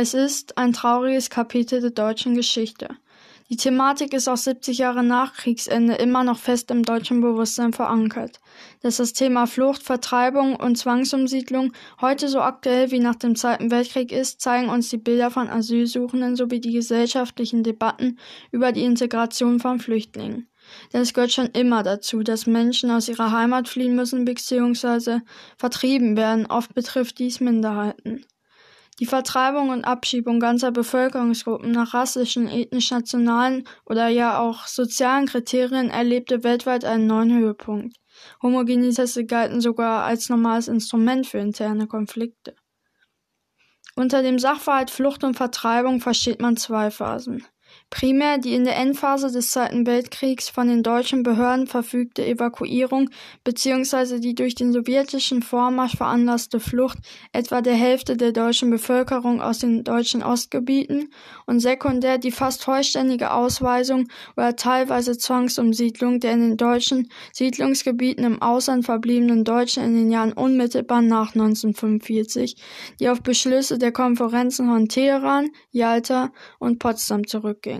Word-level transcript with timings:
Es 0.00 0.14
ist 0.14 0.56
ein 0.56 0.72
trauriges 0.72 1.28
Kapitel 1.28 1.80
der 1.80 1.90
deutschen 1.90 2.36
Geschichte. 2.36 2.86
Die 3.50 3.56
Thematik 3.56 4.12
ist 4.14 4.28
auch 4.28 4.36
70 4.36 4.78
Jahre 4.78 5.02
nach 5.02 5.34
Kriegsende 5.34 5.94
immer 5.96 6.22
noch 6.22 6.38
fest 6.38 6.70
im 6.70 6.84
deutschen 6.84 7.20
Bewusstsein 7.20 7.72
verankert. 7.72 8.38
Dass 8.80 8.98
das 8.98 9.12
Thema 9.12 9.48
Flucht, 9.48 9.82
Vertreibung 9.82 10.54
und 10.54 10.78
Zwangsumsiedlung 10.78 11.72
heute 12.00 12.28
so 12.28 12.40
aktuell 12.40 12.92
wie 12.92 13.00
nach 13.00 13.16
dem 13.16 13.34
Zweiten 13.34 13.72
Weltkrieg 13.72 14.12
ist, 14.12 14.40
zeigen 14.40 14.68
uns 14.68 14.88
die 14.88 14.98
Bilder 14.98 15.32
von 15.32 15.48
Asylsuchenden 15.48 16.36
sowie 16.36 16.60
die 16.60 16.74
gesellschaftlichen 16.74 17.64
Debatten 17.64 18.20
über 18.52 18.70
die 18.70 18.84
Integration 18.84 19.58
von 19.58 19.80
Flüchtlingen. 19.80 20.48
Denn 20.92 21.00
es 21.00 21.12
gehört 21.12 21.32
schon 21.32 21.46
immer 21.46 21.82
dazu, 21.82 22.22
dass 22.22 22.46
Menschen 22.46 22.92
aus 22.92 23.08
ihrer 23.08 23.32
Heimat 23.32 23.66
fliehen 23.66 23.96
müssen 23.96 24.24
bzw. 24.24 25.22
vertrieben 25.56 26.16
werden. 26.16 26.46
Oft 26.46 26.72
betrifft 26.72 27.18
dies 27.18 27.40
Minderheiten. 27.40 28.24
Die 29.00 29.06
Vertreibung 29.06 29.70
und 29.70 29.84
Abschiebung 29.84 30.40
ganzer 30.40 30.72
Bevölkerungsgruppen 30.72 31.70
nach 31.70 31.94
rassischen, 31.94 32.48
ethnisch-nationalen 32.48 33.64
oder 33.84 34.08
ja 34.08 34.40
auch 34.40 34.66
sozialen 34.66 35.26
Kriterien 35.26 35.88
erlebte 35.88 36.42
weltweit 36.42 36.84
einen 36.84 37.06
neuen 37.06 37.36
Höhepunkt. 37.36 37.96
Homogenität 38.42 39.28
galten 39.28 39.60
sogar 39.60 40.04
als 40.04 40.28
normales 40.28 40.66
Instrument 40.66 41.26
für 41.26 41.38
interne 41.38 41.86
Konflikte. 41.86 42.56
Unter 43.94 44.22
dem 44.22 44.38
Sachverhalt 44.38 44.90
Flucht 44.90 45.22
und 45.22 45.36
Vertreibung 45.36 46.00
versteht 46.00 46.40
man 46.40 46.56
zwei 46.56 46.90
Phasen. 46.90 47.44
Primär 47.90 48.36
die 48.36 48.54
in 48.54 48.64
der 48.64 48.76
Endphase 48.76 49.32
des 49.32 49.50
Zweiten 49.50 49.86
Weltkriegs 49.86 50.50
von 50.50 50.68
den 50.68 50.82
deutschen 50.82 51.22
Behörden 51.22 51.66
verfügte 51.66 52.24
Evakuierung 52.24 53.08
bzw. 53.44 54.20
die 54.20 54.34
durch 54.34 54.54
den 54.54 54.72
sowjetischen 54.72 55.42
Vormarsch 55.42 55.96
veranlasste 55.96 56.60
Flucht 56.60 56.98
etwa 57.32 57.62
der 57.62 57.74
Hälfte 57.74 58.18
der 58.18 58.32
deutschen 58.32 58.68
Bevölkerung 58.68 59.40
aus 59.40 59.60
den 59.60 59.84
deutschen 59.84 60.22
Ostgebieten 60.22 61.10
und 61.46 61.60
sekundär 61.60 62.18
die 62.18 62.30
fast 62.30 62.62
vollständige 62.62 63.32
Ausweisung 63.32 64.08
oder 64.36 64.54
teilweise 64.54 65.16
Zwangsumsiedlung 65.16 66.20
der 66.20 66.32
in 66.32 66.40
den 66.40 66.56
deutschen 66.58 67.08
Siedlungsgebieten 67.32 68.24
im 68.24 68.42
Ausland 68.42 68.84
verbliebenen 68.84 69.44
Deutschen 69.44 69.82
in 69.82 69.94
den 69.94 70.10
Jahren 70.10 70.34
unmittelbar 70.34 71.00
nach 71.00 71.34
1945, 71.34 72.56
die 73.00 73.08
auf 73.08 73.22
Beschlüsse 73.22 73.78
der 73.78 73.92
Konferenzen 73.92 74.68
von 74.68 74.88
Teheran, 74.88 75.48
Jalta 75.70 76.32
und 76.58 76.78
Potsdam 76.78 77.26
zurückging. 77.26 77.77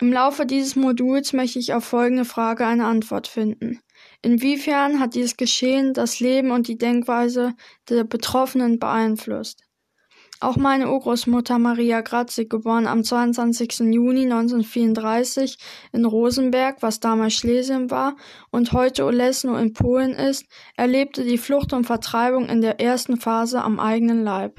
Im 0.00 0.12
Laufe 0.12 0.46
dieses 0.46 0.74
Moduls 0.74 1.32
möchte 1.32 1.58
ich 1.58 1.74
auf 1.74 1.84
folgende 1.84 2.24
Frage 2.24 2.66
eine 2.66 2.86
Antwort 2.86 3.28
finden. 3.28 3.80
Inwiefern 4.20 4.98
hat 4.98 5.14
dieses 5.14 5.36
Geschehen 5.36 5.94
das 5.94 6.18
Leben 6.18 6.50
und 6.50 6.66
die 6.66 6.76
Denkweise 6.76 7.54
der 7.88 8.04
Betroffenen 8.04 8.78
beeinflusst? 8.78 9.62
Auch 10.40 10.56
meine 10.56 10.90
Urgroßmutter 10.90 11.60
Maria 11.60 12.00
Gratzig, 12.00 12.50
geboren 12.50 12.88
am 12.88 13.04
22. 13.04 13.94
Juni 13.94 14.24
1934 14.24 15.56
in 15.92 16.04
Rosenberg, 16.04 16.82
was 16.82 16.98
damals 16.98 17.34
Schlesien 17.34 17.92
war 17.92 18.16
und 18.50 18.72
heute 18.72 19.04
Olesno 19.04 19.56
in 19.56 19.72
Polen 19.72 20.14
ist, 20.14 20.46
erlebte 20.76 21.22
die 21.22 21.38
Flucht 21.38 21.72
und 21.72 21.84
Vertreibung 21.84 22.48
in 22.48 22.60
der 22.60 22.80
ersten 22.80 23.18
Phase 23.18 23.62
am 23.62 23.78
eigenen 23.78 24.24
Leib. 24.24 24.58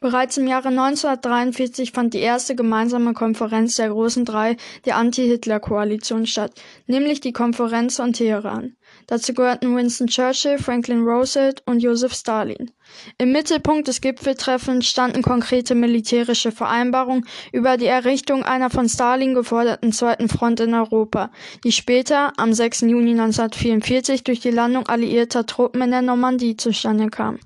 Bereits 0.00 0.36
im 0.36 0.46
Jahre 0.46 0.68
1943 0.68 1.90
fand 1.90 2.14
die 2.14 2.20
erste 2.20 2.54
gemeinsame 2.54 3.14
Konferenz 3.14 3.74
der 3.74 3.88
Großen 3.88 4.24
Drei 4.24 4.56
der 4.84 4.94
Anti-Hitler-Koalition 4.94 6.24
statt, 6.24 6.52
nämlich 6.86 7.20
die 7.20 7.32
Konferenz 7.32 7.96
von 7.96 8.12
Teheran. 8.12 8.76
Dazu 9.08 9.34
gehörten 9.34 9.74
Winston 9.74 10.06
Churchill, 10.06 10.58
Franklin 10.58 11.02
Roosevelt 11.02 11.64
und 11.66 11.80
Joseph 11.80 12.14
Stalin. 12.14 12.70
Im 13.18 13.32
Mittelpunkt 13.32 13.88
des 13.88 14.00
Gipfeltreffens 14.00 14.86
standen 14.86 15.22
konkrete 15.22 15.74
militärische 15.74 16.52
Vereinbarungen 16.52 17.26
über 17.52 17.76
die 17.76 17.86
Errichtung 17.86 18.44
einer 18.44 18.70
von 18.70 18.88
Stalin 18.88 19.34
geforderten 19.34 19.90
zweiten 19.90 20.28
Front 20.28 20.60
in 20.60 20.74
Europa, 20.74 21.32
die 21.64 21.72
später, 21.72 22.32
am 22.36 22.52
6. 22.52 22.82
Juni 22.82 23.10
1944, 23.10 24.22
durch 24.22 24.38
die 24.38 24.52
Landung 24.52 24.86
alliierter 24.86 25.44
Truppen 25.44 25.82
in 25.82 25.90
der 25.90 26.02
Normandie 26.02 26.56
zustande 26.56 27.08
kam. 27.08 27.40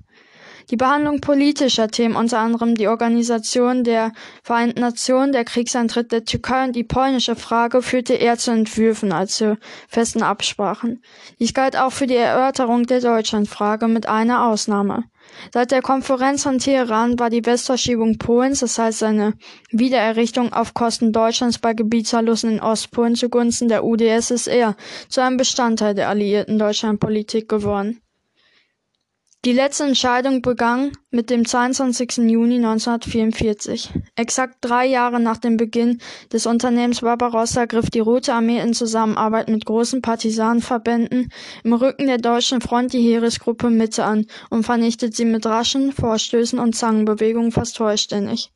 Die 0.69 0.77
Behandlung 0.77 1.21
politischer 1.21 1.89
Themen, 1.89 2.15
unter 2.15 2.39
anderem 2.39 2.75
die 2.75 2.87
Organisation 2.87 3.83
der 3.83 4.11
Vereinten 4.43 4.81
Nationen, 4.81 5.31
der 5.31 5.45
Kriegseintritt 5.45 6.11
der 6.11 6.25
Türkei 6.25 6.65
und 6.65 6.75
die 6.75 6.83
polnische 6.83 7.35
Frage, 7.35 7.81
führte 7.81 8.13
eher 8.13 8.37
zu 8.37 8.51
Entwürfen 8.51 9.11
als 9.11 9.35
zu 9.35 9.57
festen 9.87 10.23
Absprachen. 10.23 11.01
Dies 11.39 11.53
galt 11.53 11.77
auch 11.77 11.91
für 11.91 12.07
die 12.07 12.15
Erörterung 12.15 12.85
der 12.85 13.01
Deutschlandfrage 13.01 13.87
mit 13.87 14.07
einer 14.07 14.47
Ausnahme. 14.47 15.03
Seit 15.53 15.71
der 15.71 15.81
Konferenz 15.81 16.43
von 16.43 16.59
Teheran 16.59 17.17
war 17.17 17.29
die 17.29 17.45
Westverschiebung 17.45 18.17
Polens, 18.17 18.59
das 18.59 18.77
heißt 18.77 18.99
seine 18.99 19.33
Wiedererrichtung 19.71 20.53
auf 20.53 20.73
Kosten 20.73 21.11
Deutschlands 21.11 21.59
bei 21.59 21.73
Gebietsverlusten 21.73 22.53
in 22.53 22.59
Ostpolen 22.59 23.15
zugunsten 23.15 23.67
der 23.67 23.83
UdSSR, 23.83 24.75
zu 25.09 25.21
einem 25.21 25.37
Bestandteil 25.37 25.95
der 25.95 26.09
alliierten 26.09 26.59
Deutschlandpolitik 26.59 27.47
geworden. 27.49 28.02
Die 29.45 29.51
letzte 29.51 29.83
Entscheidung 29.83 30.41
begann 30.41 30.93
mit 31.11 31.29
dem 31.29 31.45
22. 31.45 32.29
Juni 32.29 32.55
1944. 32.55 33.89
Exakt 34.15 34.55
drei 34.61 34.85
Jahre 34.85 35.19
nach 35.19 35.35
dem 35.35 35.57
Beginn 35.57 35.99
des 36.31 36.45
Unternehmens 36.45 37.01
Barbarossa 37.01 37.65
griff 37.65 37.89
die 37.89 37.99
Rote 37.99 38.33
Armee 38.33 38.61
in 38.61 38.73
Zusammenarbeit 38.73 39.49
mit 39.49 39.65
großen 39.65 40.01
Partisanenverbänden 40.01 41.29
im 41.65 41.73
Rücken 41.73 42.07
der 42.07 42.19
deutschen 42.19 42.61
Front 42.61 42.93
die 42.93 43.01
Heeresgruppe 43.01 43.69
Mitte 43.69 44.05
an 44.05 44.27
und 44.49 44.63
vernichtete 44.63 45.13
sie 45.13 45.25
mit 45.25 45.45
raschen 45.45 45.91
Vorstößen 45.91 46.57
und 46.57 46.73
Zangenbewegungen 46.73 47.51
fast 47.51 47.75
vollständig. 47.75 48.49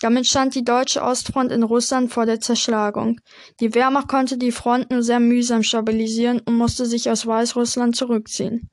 Damit 0.00 0.26
stand 0.26 0.54
die 0.54 0.64
deutsche 0.64 1.00
Ostfront 1.00 1.50
in 1.50 1.62
Russland 1.62 2.12
vor 2.12 2.26
der 2.26 2.40
Zerschlagung. 2.40 3.20
Die 3.60 3.74
Wehrmacht 3.74 4.08
konnte 4.08 4.36
die 4.36 4.52
Front 4.52 4.90
nur 4.90 5.02
sehr 5.02 5.18
mühsam 5.18 5.62
stabilisieren 5.62 6.40
und 6.40 6.58
musste 6.58 6.84
sich 6.84 7.08
aus 7.08 7.26
Weißrussland 7.26 7.96
zurückziehen. 7.96 8.68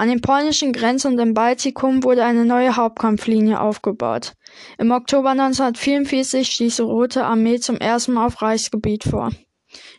An 0.00 0.08
den 0.08 0.20
polnischen 0.20 0.72
Grenzen 0.72 1.14
und 1.14 1.18
im 1.18 1.34
Baltikum 1.34 2.04
wurde 2.04 2.24
eine 2.24 2.44
neue 2.44 2.76
Hauptkampflinie 2.76 3.60
aufgebaut. 3.60 4.34
Im 4.78 4.92
Oktober 4.92 5.30
1944 5.30 6.48
stieß 6.48 6.76
die 6.76 6.82
Rote 6.82 7.24
Armee 7.24 7.58
zum 7.58 7.78
ersten 7.78 8.12
Mal 8.12 8.26
auf 8.26 8.40
Reichsgebiet 8.40 9.02
vor. 9.02 9.32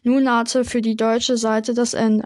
Nun 0.04 0.24
nahte 0.24 0.64
für 0.64 0.80
die 0.80 0.96
deutsche 0.96 1.36
Seite 1.36 1.74
das 1.74 1.94
Ende. 1.94 2.26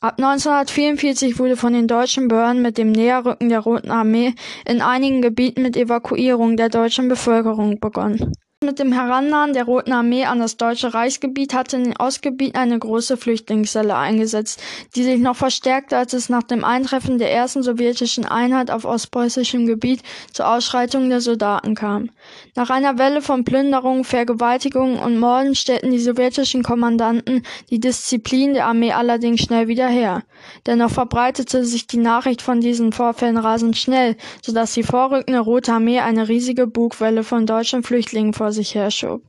Ab 0.00 0.14
1944 0.18 1.38
wurde 1.38 1.56
von 1.56 1.72
den 1.72 1.86
deutschen 1.86 2.26
Behörden 2.26 2.62
mit 2.62 2.78
dem 2.78 2.90
Näherrücken 2.90 3.48
der 3.48 3.60
Roten 3.60 3.92
Armee 3.92 4.34
in 4.66 4.82
einigen 4.82 5.22
Gebieten 5.22 5.62
mit 5.62 5.76
Evakuierung 5.76 6.56
der 6.56 6.68
deutschen 6.68 7.06
Bevölkerung 7.06 7.78
begonnen. 7.78 8.32
Mit 8.64 8.80
dem 8.80 8.92
Herannahen 8.92 9.52
der 9.52 9.66
Roten 9.66 9.92
Armee 9.92 10.24
an 10.24 10.40
das 10.40 10.56
deutsche 10.56 10.92
Reichsgebiet 10.92 11.54
hatte 11.54 11.76
in 11.76 11.84
den 11.84 11.96
Ostgebieten 11.96 12.58
eine 12.58 12.76
große 12.76 13.16
Flüchtlingswelle 13.16 13.94
eingesetzt, 13.94 14.60
die 14.96 15.04
sich 15.04 15.20
noch 15.20 15.36
verstärkte, 15.36 15.96
als 15.96 16.12
es 16.12 16.28
nach 16.28 16.42
dem 16.42 16.64
Eintreffen 16.64 17.18
der 17.18 17.32
ersten 17.32 17.62
sowjetischen 17.62 18.24
Einheit 18.24 18.72
auf 18.72 18.84
ostpreußischem 18.84 19.64
Gebiet 19.66 20.02
zur 20.32 20.48
Ausschreitung 20.48 21.08
der 21.08 21.20
Soldaten 21.20 21.76
kam. 21.76 22.10
Nach 22.56 22.68
einer 22.68 22.98
Welle 22.98 23.22
von 23.22 23.44
Plünderungen, 23.44 24.02
Vergewaltigungen 24.02 24.98
und 24.98 25.20
Morden 25.20 25.54
stellten 25.54 25.92
die 25.92 26.00
sowjetischen 26.00 26.64
Kommandanten 26.64 27.44
die 27.70 27.78
Disziplin 27.78 28.54
der 28.54 28.66
Armee 28.66 28.90
allerdings 28.90 29.42
schnell 29.42 29.68
wieder 29.68 29.86
her. 29.86 30.24
Dennoch 30.66 30.90
verbreitete 30.90 31.64
sich 31.64 31.86
die 31.86 31.96
Nachricht 31.98 32.42
von 32.42 32.60
diesen 32.60 32.90
Vorfällen 32.90 33.38
rasend 33.38 33.76
schnell, 33.76 34.16
so 34.42 34.52
dass 34.52 34.74
die 34.74 34.82
vorrückende 34.82 35.38
Rote 35.38 35.72
Armee 35.72 36.00
eine 36.00 36.26
riesige 36.26 36.66
Bugwelle 36.66 37.22
von 37.22 37.46
deutschen 37.46 37.84
Flüchtlingen 37.84 38.34
vor 38.48 38.52
sich 38.52 38.74
herschob. 38.74 39.22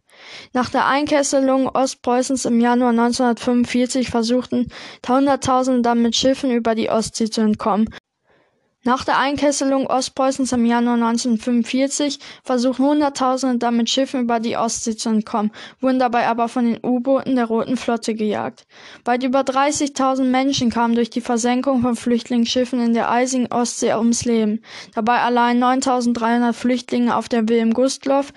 Nach 0.53 0.69
der 0.69 0.88
Einkesselung 0.88 1.68
Ostpreußens 1.68 2.46
im 2.46 2.62
Januar 2.62 2.91
1945 2.91 4.09
versuchten 4.09 4.72
Hunderttausende 5.06 5.81
dann 5.81 6.02
mit 6.02 6.16
Schiffen 6.16 6.52
über 6.52 6.74
die 6.74 6.90
Ostsee 6.90 7.29
zu 7.29 7.41
entkommen 7.41 7.90
nach 8.85 9.03
der 9.03 9.19
Einkesselung 9.19 9.88
Ostpreußens 9.88 10.53
im 10.53 10.66
Januar 10.66 10.93
1945 10.93 12.17
versuchten 12.46 12.85
Hunderttausende 12.85 13.58
damit 13.58 13.90
Schiffen 13.90 14.22
über 14.22 14.40
die 14.40 14.55
Ostsee 14.55 14.96
zu 14.96 15.09
entkommen, 15.09 15.52
wurden 15.82 15.99
dabei 15.99 16.28
aber 16.28 16.47
von 16.47 16.64
den 16.64 16.79
U-Booten 16.82 17.35
der 17.35 17.46
Roten 17.46 17.76
Flotte 17.76 18.16
gejagt. 18.16 18.66
Weit 19.03 19.23
über 19.23 19.41
30.000 19.41 20.23
Menschen 20.23 20.70
kamen 20.70 20.96
durch 20.96 21.09
die 21.09 21.20
Versenkung 21.20 21.82
von 21.82 21.97
Flüchtlingsschiffen 21.97 22.79
in 22.79 22.93
der 22.93 23.11
eisigen 23.11 23.52
Ostsee 23.52 23.93
ums 23.96 24.23
Leben, 24.23 24.61
dabei 24.96 25.20
allein 25.20 25.61
9.300 25.61 26.53
Flüchtlinge 26.53 27.17
auf 27.17 27.28
der 27.28 27.49
Wilhelm 27.49 27.73
Gustloff, 27.73 28.32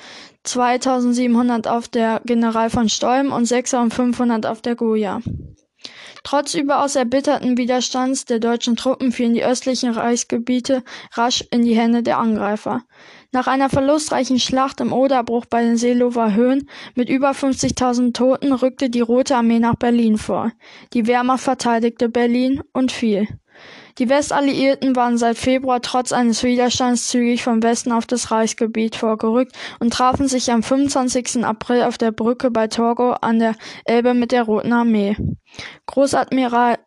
2.700 0.47 1.69
auf 1.69 1.89
der 1.89 2.21
General 2.25 2.71
von 2.71 2.89
Stolm 2.89 3.33
und 3.33 3.47
6.500 3.47 4.47
auf 4.47 4.61
der 4.61 4.75
Goya. 4.75 5.21
Trotz 6.25 6.55
überaus 6.55 6.94
erbitterten 6.94 7.56
Widerstands 7.56 8.25
der 8.25 8.39
deutschen 8.39 8.77
Truppen 8.77 9.11
fielen 9.11 9.35
die 9.35 9.44
östlichen 9.44 9.91
Reichsgebiete 9.91 10.85
rasch 11.12 11.44
in 11.50 11.65
die 11.65 11.77
Hände 11.77 12.03
der 12.03 12.19
Angreifer. 12.19 12.83
Nach 13.33 13.47
einer 13.47 13.69
verlustreichen 13.69 14.39
Schlacht 14.39 14.81
im 14.81 14.93
Oderbruch 14.93 15.47
bei 15.47 15.62
den 15.62 15.77
Seelower 15.77 16.35
Höhen 16.35 16.69
mit 16.94 17.09
über 17.09 17.33
50.000 17.33 18.12
Toten 18.12 18.53
rückte 18.53 18.91
die 18.91 19.00
Rote 19.00 19.37
Armee 19.37 19.59
nach 19.59 19.75
Berlin 19.75 20.17
vor. 20.17 20.53
Die 20.93 21.06
Wehrmacht 21.06 21.41
verteidigte 21.41 22.09
Berlin 22.09 22.62
und 22.73 22.93
fiel. 22.93 23.27
Die 23.99 24.09
Westalliierten 24.09 24.97
waren 24.97 25.19
seit 25.19 25.37
Februar 25.37 25.81
trotz 25.83 26.12
eines 26.12 26.43
Widerstands 26.43 27.09
zügig 27.09 27.43
vom 27.43 27.62
Westen 27.62 27.93
auf 27.93 28.06
das 28.06 28.31
Reichsgebiet 28.31 28.97
vorgerückt 28.97 29.55
und 29.81 29.93
trafen 29.93 30.29
sich 30.29 30.50
am 30.50 30.62
25. 30.62 31.44
April 31.44 31.83
auf 31.83 31.99
der 31.99 32.12
Brücke 32.12 32.50
bei 32.50 32.69
Torgau 32.69 33.12
an 33.12 33.39
der 33.39 33.55
Elbe 33.85 34.15
mit 34.15 34.33
der 34.33 34.44
Roten 34.44 34.73
Armee. 34.73 35.17
Großadmiral 35.87 36.79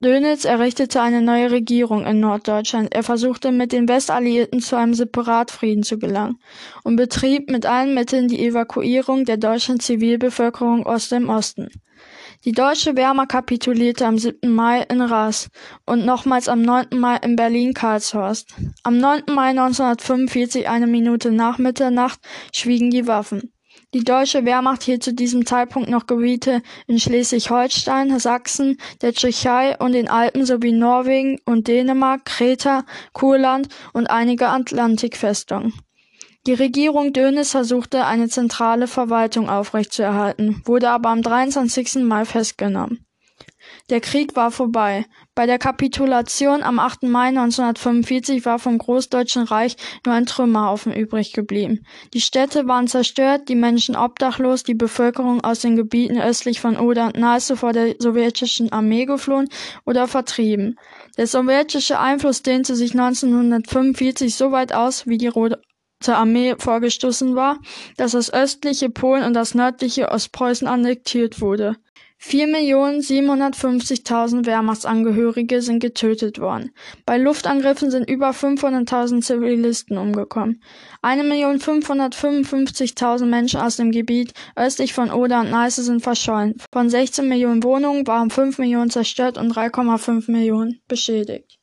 Dönitz 0.00 0.44
errichtete 0.44 1.02
eine 1.02 1.22
neue 1.22 1.50
Regierung 1.50 2.06
in 2.06 2.20
Norddeutschland. 2.20 2.94
Er 2.94 3.02
versuchte 3.02 3.50
mit 3.50 3.72
den 3.72 3.88
Westalliierten 3.88 4.60
zu 4.60 4.76
einem 4.76 4.94
Separatfrieden 4.94 5.82
zu 5.82 5.98
gelangen 5.98 6.38
und 6.84 6.94
betrieb 6.94 7.50
mit 7.50 7.66
allen 7.66 7.94
Mitteln 7.94 8.28
die 8.28 8.46
Evakuierung 8.46 9.24
der 9.24 9.38
deutschen 9.38 9.80
Zivilbevölkerung 9.80 10.86
aus 10.86 11.08
dem 11.08 11.28
Osten. 11.28 11.68
Die 12.44 12.52
deutsche 12.52 12.94
Wehrmacht 12.94 13.30
kapitulierte 13.30 14.06
am 14.06 14.16
7. 14.16 14.54
Mai 14.54 14.82
in 14.82 15.00
Ras 15.00 15.50
und 15.86 16.06
nochmals 16.06 16.48
am 16.48 16.62
9. 16.62 16.86
Mai 16.94 17.16
in 17.16 17.34
Berlin-Karlshorst. 17.34 18.54
Am 18.84 18.96
9. 18.96 19.24
Mai 19.34 19.48
1945, 19.50 20.68
eine 20.68 20.86
Minute 20.86 21.32
nach 21.32 21.58
Mitternacht, 21.58 22.20
schwiegen 22.54 22.90
die 22.90 23.08
Waffen. 23.08 23.52
Die 23.92 24.04
deutsche 24.04 24.44
Wehrmacht 24.44 24.84
hielt 24.84 25.02
zu 25.02 25.12
diesem 25.12 25.46
Zeitpunkt 25.46 25.90
noch 25.90 26.06
Gebiete 26.06 26.62
in 26.86 27.00
Schleswig-Holstein, 27.00 28.16
Sachsen, 28.20 28.76
der 29.02 29.14
Tschechei 29.14 29.76
und 29.76 29.90
den 29.90 30.08
Alpen 30.08 30.46
sowie 30.46 30.72
Norwegen 30.72 31.40
und 31.44 31.66
Dänemark, 31.66 32.24
Kreta, 32.24 32.84
Kurland 33.14 33.68
und 33.92 34.06
einige 34.06 34.48
Atlantikfestungen. 34.48 35.72
Die 36.48 36.54
Regierung 36.54 37.12
Dönitz 37.12 37.50
versuchte, 37.50 38.06
eine 38.06 38.30
zentrale 38.30 38.86
Verwaltung 38.86 39.50
aufrechtzuerhalten, 39.50 40.62
wurde 40.64 40.88
aber 40.88 41.10
am 41.10 41.20
23. 41.20 41.96
Mai 41.96 42.24
festgenommen. 42.24 43.04
Der 43.90 44.00
Krieg 44.00 44.34
war 44.34 44.50
vorbei. 44.50 45.04
Bei 45.34 45.44
der 45.44 45.58
Kapitulation 45.58 46.62
am 46.62 46.78
8. 46.78 47.02
Mai 47.02 47.28
1945 47.28 48.46
war 48.46 48.58
vom 48.58 48.78
Großdeutschen 48.78 49.42
Reich 49.42 49.76
nur 50.06 50.14
ein 50.14 50.24
Trümmerhaufen 50.24 50.94
übrig 50.94 51.34
geblieben. 51.34 51.84
Die 52.14 52.22
Städte 52.22 52.66
waren 52.66 52.88
zerstört, 52.88 53.50
die 53.50 53.54
Menschen 53.54 53.94
obdachlos, 53.94 54.62
die 54.62 54.72
Bevölkerung 54.72 55.44
aus 55.44 55.60
den 55.60 55.76
Gebieten 55.76 56.18
östlich 56.18 56.62
von 56.62 56.78
Oder 56.78 57.08
und 57.08 57.18
Neiße 57.18 57.58
vor 57.58 57.74
der 57.74 57.96
sowjetischen 57.98 58.72
Armee 58.72 59.04
geflohen 59.04 59.50
oder 59.84 60.08
vertrieben. 60.08 60.76
Der 61.18 61.26
sowjetische 61.26 62.00
Einfluss 62.00 62.40
dehnte 62.40 62.74
sich 62.74 62.92
1945 62.92 64.34
so 64.34 64.50
weit 64.50 64.72
aus, 64.72 65.06
wie 65.06 65.18
die 65.18 65.26
Rote 66.00 66.16
Armee 66.16 66.54
vorgestoßen 66.56 67.34
war, 67.34 67.58
dass 67.96 68.12
das 68.12 68.32
östliche 68.32 68.88
Polen 68.88 69.24
und 69.24 69.34
das 69.34 69.56
nördliche 69.56 70.10
Ostpreußen 70.10 70.68
annektiert 70.68 71.40
wurde. 71.40 71.74
4.750.000 72.20 74.46
Wehrmachtsangehörige 74.46 75.60
sind 75.60 75.80
getötet 75.80 76.38
worden. 76.38 76.70
Bei 77.04 77.18
Luftangriffen 77.18 77.90
sind 77.90 78.08
über 78.08 78.30
500.000 78.30 79.22
Zivilisten 79.22 79.98
umgekommen. 79.98 80.62
1.555.000 81.02 83.26
Menschen 83.26 83.58
aus 83.60 83.74
dem 83.76 83.90
Gebiet 83.90 84.32
östlich 84.56 84.94
von 84.94 85.10
Oder 85.10 85.40
und 85.40 85.50
Neiße 85.50 85.82
sind 85.82 86.02
verschollen. 86.02 86.54
Von 86.72 86.88
16 86.88 87.28
Millionen 87.28 87.64
Wohnungen 87.64 88.06
waren 88.06 88.30
5 88.30 88.58
Millionen 88.58 88.90
zerstört 88.90 89.36
und 89.36 89.52
3,5 89.52 90.30
Millionen 90.30 90.80
beschädigt. 90.88 91.57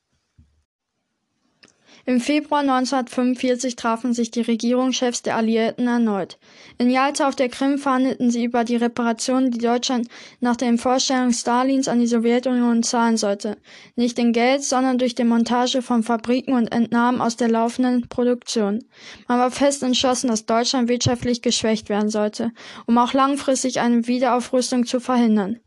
Im 2.08 2.22
Februar 2.22 2.60
1945 2.60 3.76
trafen 3.76 4.14
sich 4.14 4.30
die 4.30 4.42
Regierungschefs 4.42 5.24
der 5.24 5.38
Alliierten 5.38 5.88
erneut. 5.88 6.38
In 6.78 6.92
Jalta 6.92 7.28
auf 7.28 7.36
der 7.36 7.50
Krim 7.50 7.80
verhandelten 7.80 8.30
sie 8.30 8.44
über 8.44 8.64
die 8.64 8.76
Reparationen, 8.76 9.50
die 9.50 9.58
Deutschland 9.58 10.08
nach 10.40 10.56
den 10.56 10.78
Vorstellungen 10.78 11.34
Stalins 11.34 11.88
an 11.88 12.00
die 12.00 12.06
Sowjetunion 12.06 12.84
zahlen 12.84 13.18
sollte. 13.18 13.58
Nicht 13.96 14.20
in 14.20 14.34
Geld, 14.34 14.64
sondern 14.64 15.00
durch 15.00 15.16
Demontage 15.16 15.82
von 15.82 16.04
Fabriken 16.04 16.54
und 16.54 16.68
Entnahmen 16.68 17.22
aus 17.22 17.38
der 17.38 17.50
laufenden 17.50 18.08
Produktion. 18.08 18.84
Man 19.28 19.40
war 19.40 19.50
fest 19.50 19.82
entschlossen, 19.82 20.28
dass 20.28 20.46
Deutschland 20.46 20.88
wirtschaftlich 20.90 21.42
geschwächt 21.42 21.90
werden 21.90 22.10
sollte, 22.10 22.52
um 22.86 23.00
auch 23.00 23.14
langfristig 23.14 23.80
eine 23.80 24.06
Wiederaufrüstung 24.06 24.86
zu 24.86 25.00
verhindern. 25.00 25.60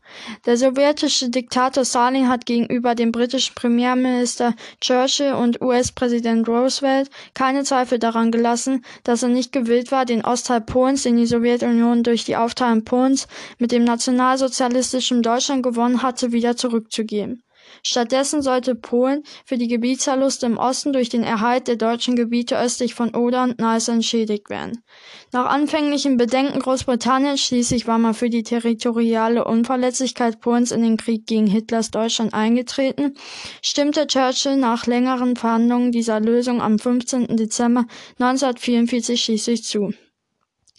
Der 0.45 0.57
sowjetische 0.57 1.29
Diktator 1.29 1.85
Stalin 1.85 2.29
hat 2.29 2.45
gegenüber 2.45 2.95
dem 2.95 3.11
britischen 3.11 3.55
Premierminister 3.55 4.53
Churchill 4.81 5.33
und 5.33 5.61
US-Präsident 5.61 6.47
Roosevelt 6.47 7.09
keine 7.33 7.63
Zweifel 7.63 7.99
daran 7.99 8.31
gelassen, 8.31 8.83
dass 9.03 9.23
er 9.23 9.29
nicht 9.29 9.51
gewillt 9.51 9.91
war, 9.91 10.05
den 10.05 10.23
Ostteil 10.25 10.61
Polens, 10.61 11.03
den 11.03 11.17
die 11.17 11.25
Sowjetunion 11.25 12.03
durch 12.03 12.25
die 12.25 12.35
Aufteilung 12.35 12.83
Polens 12.83 13.27
mit 13.57 13.71
dem 13.71 13.83
nationalsozialistischen 13.83 15.21
Deutschland 15.21 15.63
gewonnen 15.63 16.01
hatte, 16.01 16.31
wieder 16.31 16.55
zurückzugeben. 16.55 17.43
Stattdessen 17.83 18.41
sollte 18.41 18.75
Polen 18.75 19.23
für 19.45 19.57
die 19.57 19.67
Gebietsverluste 19.67 20.45
im 20.45 20.57
Osten 20.57 20.93
durch 20.93 21.09
den 21.09 21.23
Erhalt 21.23 21.67
der 21.67 21.75
deutschen 21.75 22.15
Gebiete 22.15 22.59
östlich 22.59 22.93
von 22.93 23.15
Oder 23.15 23.43
und 23.43 23.59
Neiße 23.59 23.91
entschädigt 23.91 24.49
werden. 24.49 24.83
Nach 25.31 25.45
anfänglichen 25.45 26.17
Bedenken 26.17 26.59
Großbritanniens 26.59 27.41
schließlich 27.41 27.87
war 27.87 27.97
man 27.97 28.13
für 28.13 28.29
die 28.29 28.43
territoriale 28.43 29.45
Unverletzlichkeit 29.45 30.41
Polens 30.41 30.71
in 30.71 30.81
den 30.81 30.97
Krieg 30.97 31.25
gegen 31.25 31.47
Hitlers 31.47 31.91
Deutschland 31.91 32.33
eingetreten, 32.33 33.13
stimmte 33.61 34.07
Churchill 34.07 34.57
nach 34.57 34.85
längeren 34.85 35.35
Verhandlungen 35.35 35.91
dieser 35.91 36.19
Lösung 36.19 36.61
am 36.61 36.79
15. 36.79 37.37
Dezember 37.37 37.85
1944 38.19 39.21
schließlich 39.21 39.63
zu. 39.63 39.93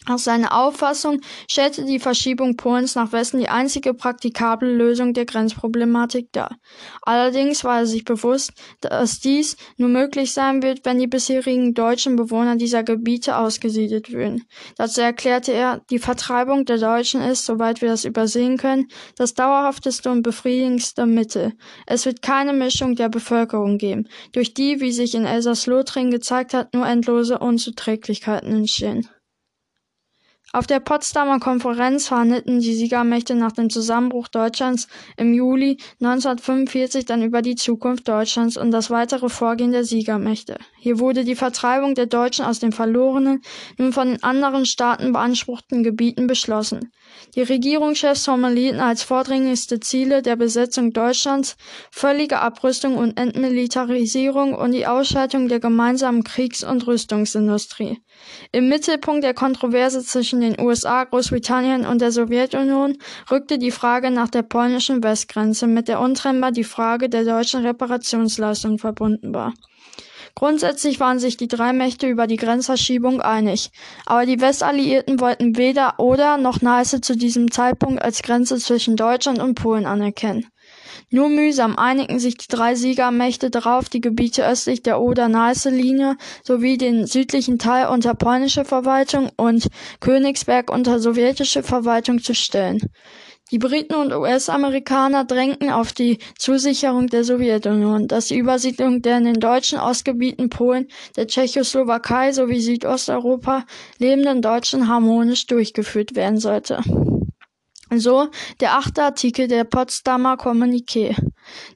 Nach 0.07 0.17
seiner 0.17 0.57
Auffassung 0.57 1.21
stellte 1.47 1.85
die 1.85 1.99
Verschiebung 1.99 2.57
Polens 2.57 2.95
nach 2.95 3.11
Westen 3.11 3.37
die 3.37 3.49
einzige 3.49 3.93
praktikable 3.93 4.73
Lösung 4.73 5.13
der 5.13 5.25
Grenzproblematik 5.25 6.31
dar. 6.31 6.57
Allerdings 7.03 7.63
war 7.63 7.79
er 7.79 7.85
sich 7.85 8.03
bewusst, 8.03 8.51
dass 8.81 9.19
dies 9.19 9.57
nur 9.77 9.89
möglich 9.89 10.33
sein 10.33 10.63
wird, 10.63 10.85
wenn 10.85 10.97
die 10.97 11.05
bisherigen 11.05 11.75
deutschen 11.75 12.15
Bewohner 12.15 12.55
dieser 12.55 12.81
Gebiete 12.81 13.37
ausgesiedelt 13.37 14.11
würden. 14.11 14.43
Dazu 14.75 15.01
erklärte 15.01 15.53
er, 15.53 15.81
die 15.91 15.99
Vertreibung 15.99 16.65
der 16.65 16.79
Deutschen 16.79 17.21
ist, 17.21 17.45
soweit 17.45 17.81
wir 17.83 17.89
das 17.89 18.03
übersehen 18.03 18.57
können, 18.57 18.87
das 19.17 19.35
dauerhafteste 19.35 20.09
und 20.09 20.23
befriedigendste 20.23 21.05
Mittel. 21.05 21.53
Es 21.85 22.07
wird 22.07 22.23
keine 22.23 22.53
Mischung 22.53 22.95
der 22.95 23.09
Bevölkerung 23.09 23.77
geben, 23.77 24.07
durch 24.31 24.55
die, 24.55 24.81
wie 24.81 24.91
sich 24.91 25.13
in 25.13 25.25
Elsass-Lothringen 25.25 26.09
gezeigt 26.09 26.55
hat, 26.55 26.73
nur 26.73 26.87
endlose 26.87 27.37
Unzuträglichkeiten 27.37 28.51
entstehen. 28.51 29.07
Auf 30.53 30.67
der 30.67 30.81
Potsdamer 30.81 31.39
Konferenz 31.39 32.09
verhandelten 32.09 32.59
die 32.59 32.73
Siegermächte 32.73 33.35
nach 33.35 33.53
dem 33.53 33.69
Zusammenbruch 33.69 34.27
Deutschlands 34.27 34.89
im 35.15 35.33
Juli 35.33 35.77
1945 36.01 37.05
dann 37.05 37.23
über 37.23 37.41
die 37.41 37.55
Zukunft 37.55 38.09
Deutschlands 38.09 38.57
und 38.57 38.71
das 38.71 38.89
weitere 38.89 39.29
Vorgehen 39.29 39.71
der 39.71 39.85
Siegermächte. 39.85 40.57
Hier 40.77 40.99
wurde 40.99 41.23
die 41.23 41.35
Vertreibung 41.35 41.95
der 41.95 42.07
Deutschen 42.07 42.43
aus 42.43 42.59
den 42.59 42.73
verlorenen, 42.73 43.41
nun 43.77 43.93
von 43.93 44.09
den 44.09 44.23
anderen 44.23 44.65
Staaten 44.65 45.13
beanspruchten 45.13 45.83
Gebieten 45.83 46.27
beschlossen. 46.27 46.91
Die 47.35 47.41
Regierungschefs 47.41 48.25
formulierten 48.25 48.81
als 48.81 49.03
vordringlichste 49.03 49.79
Ziele 49.79 50.21
der 50.21 50.35
Besetzung 50.35 50.91
Deutschlands 50.91 51.55
völlige 51.91 52.39
Abrüstung 52.39 52.97
und 52.97 53.17
Entmilitarisierung 53.17 54.53
und 54.53 54.73
die 54.73 54.87
Ausschaltung 54.87 55.47
der 55.47 55.59
gemeinsamen 55.59 56.23
Kriegs- 56.23 56.63
und 56.63 56.87
Rüstungsindustrie. 56.87 57.99
Im 58.51 58.67
Mittelpunkt 58.67 59.23
der 59.23 59.33
Kontroverse 59.33 60.03
zwischen 60.03 60.40
den 60.41 60.59
USA, 60.59 61.03
Großbritannien 61.05 61.85
und 61.85 62.01
der 62.01 62.11
Sowjetunion 62.11 62.97
rückte 63.29 63.57
die 63.57 63.71
Frage 63.71 64.11
nach 64.11 64.29
der 64.29 64.41
polnischen 64.41 65.03
Westgrenze, 65.03 65.67
mit 65.67 65.87
der 65.87 65.99
untrennbar 65.99 66.51
die 66.51 66.63
Frage 66.63 67.09
der 67.09 67.23
deutschen 67.23 67.65
Reparationsleistung 67.65 68.77
verbunden 68.77 69.33
war. 69.33 69.53
Grundsätzlich 70.35 70.99
waren 70.99 71.19
sich 71.19 71.37
die 71.37 71.47
drei 71.47 71.73
Mächte 71.73 72.07
über 72.07 72.25
die 72.25 72.37
Grenzverschiebung 72.37 73.21
einig, 73.21 73.69
aber 74.05 74.25
die 74.25 74.39
Westalliierten 74.39 75.19
wollten 75.19 75.57
weder 75.57 75.99
Oder 75.99 76.37
noch 76.37 76.61
Neiße 76.61 77.01
zu 77.01 77.15
diesem 77.17 77.51
Zeitpunkt 77.51 78.01
als 78.01 78.21
Grenze 78.21 78.57
zwischen 78.57 78.95
Deutschland 78.95 79.39
und 79.39 79.55
Polen 79.55 79.85
anerkennen. 79.85 80.47
Nur 81.09 81.29
mühsam 81.29 81.77
einigten 81.77 82.19
sich 82.19 82.37
die 82.37 82.47
drei 82.47 82.75
Siegermächte 82.75 83.49
darauf, 83.49 83.89
die 83.89 84.01
Gebiete 84.01 84.47
östlich 84.47 84.83
der 84.83 85.01
Oder-Neiße-Linie 85.01 86.17
sowie 86.43 86.77
den 86.77 87.05
südlichen 87.05 87.59
Teil 87.59 87.87
unter 87.87 88.13
polnische 88.13 88.65
Verwaltung 88.65 89.29
und 89.37 89.67
Königsberg 89.99 90.71
unter 90.71 90.99
sowjetische 90.99 91.63
Verwaltung 91.63 92.19
zu 92.19 92.33
stellen. 92.33 92.79
Die 93.51 93.59
Briten 93.59 93.95
und 93.95 94.13
US-Amerikaner 94.13 95.25
drängten 95.25 95.69
auf 95.69 95.91
die 95.91 96.19
Zusicherung 96.37 97.07
der 97.07 97.25
Sowjetunion, 97.25 98.07
dass 98.07 98.27
die 98.27 98.37
Übersiedlung 98.37 99.01
der 99.01 99.17
in 99.17 99.25
den 99.25 99.41
deutschen 99.41 99.77
Ostgebieten 99.77 100.49
Polen, 100.49 100.87
der 101.17 101.27
Tschechoslowakei 101.27 102.31
sowie 102.31 102.61
Südosteuropa 102.61 103.65
lebenden 103.99 104.41
Deutschen 104.41 104.87
harmonisch 104.87 105.47
durchgeführt 105.47 106.15
werden 106.15 106.37
sollte. 106.37 106.81
So 107.93 108.29
der 108.61 108.77
achte 108.77 109.03
Artikel 109.03 109.49
der 109.49 109.65
Potsdamer 109.65 110.35
Kommuniqué. 110.35 111.13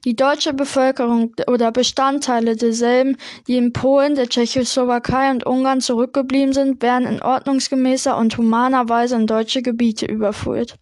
Die 0.04 0.16
deutsche 0.16 0.54
Bevölkerung 0.54 1.34
oder 1.46 1.72
Bestandteile 1.72 2.56
derselben, 2.56 3.18
die 3.46 3.58
in 3.58 3.74
Polen, 3.74 4.14
der 4.14 4.28
Tschechoslowakei 4.28 5.30
und 5.30 5.44
Ungarn 5.44 5.82
zurückgeblieben 5.82 6.54
sind, 6.54 6.82
werden 6.82 7.06
in 7.06 7.20
ordnungsgemäßer 7.20 8.16
und 8.16 8.38
humaner 8.38 8.88
Weise 8.88 9.16
in 9.16 9.26
deutsche 9.26 9.60
Gebiete 9.60 10.06
überführt. 10.06 10.78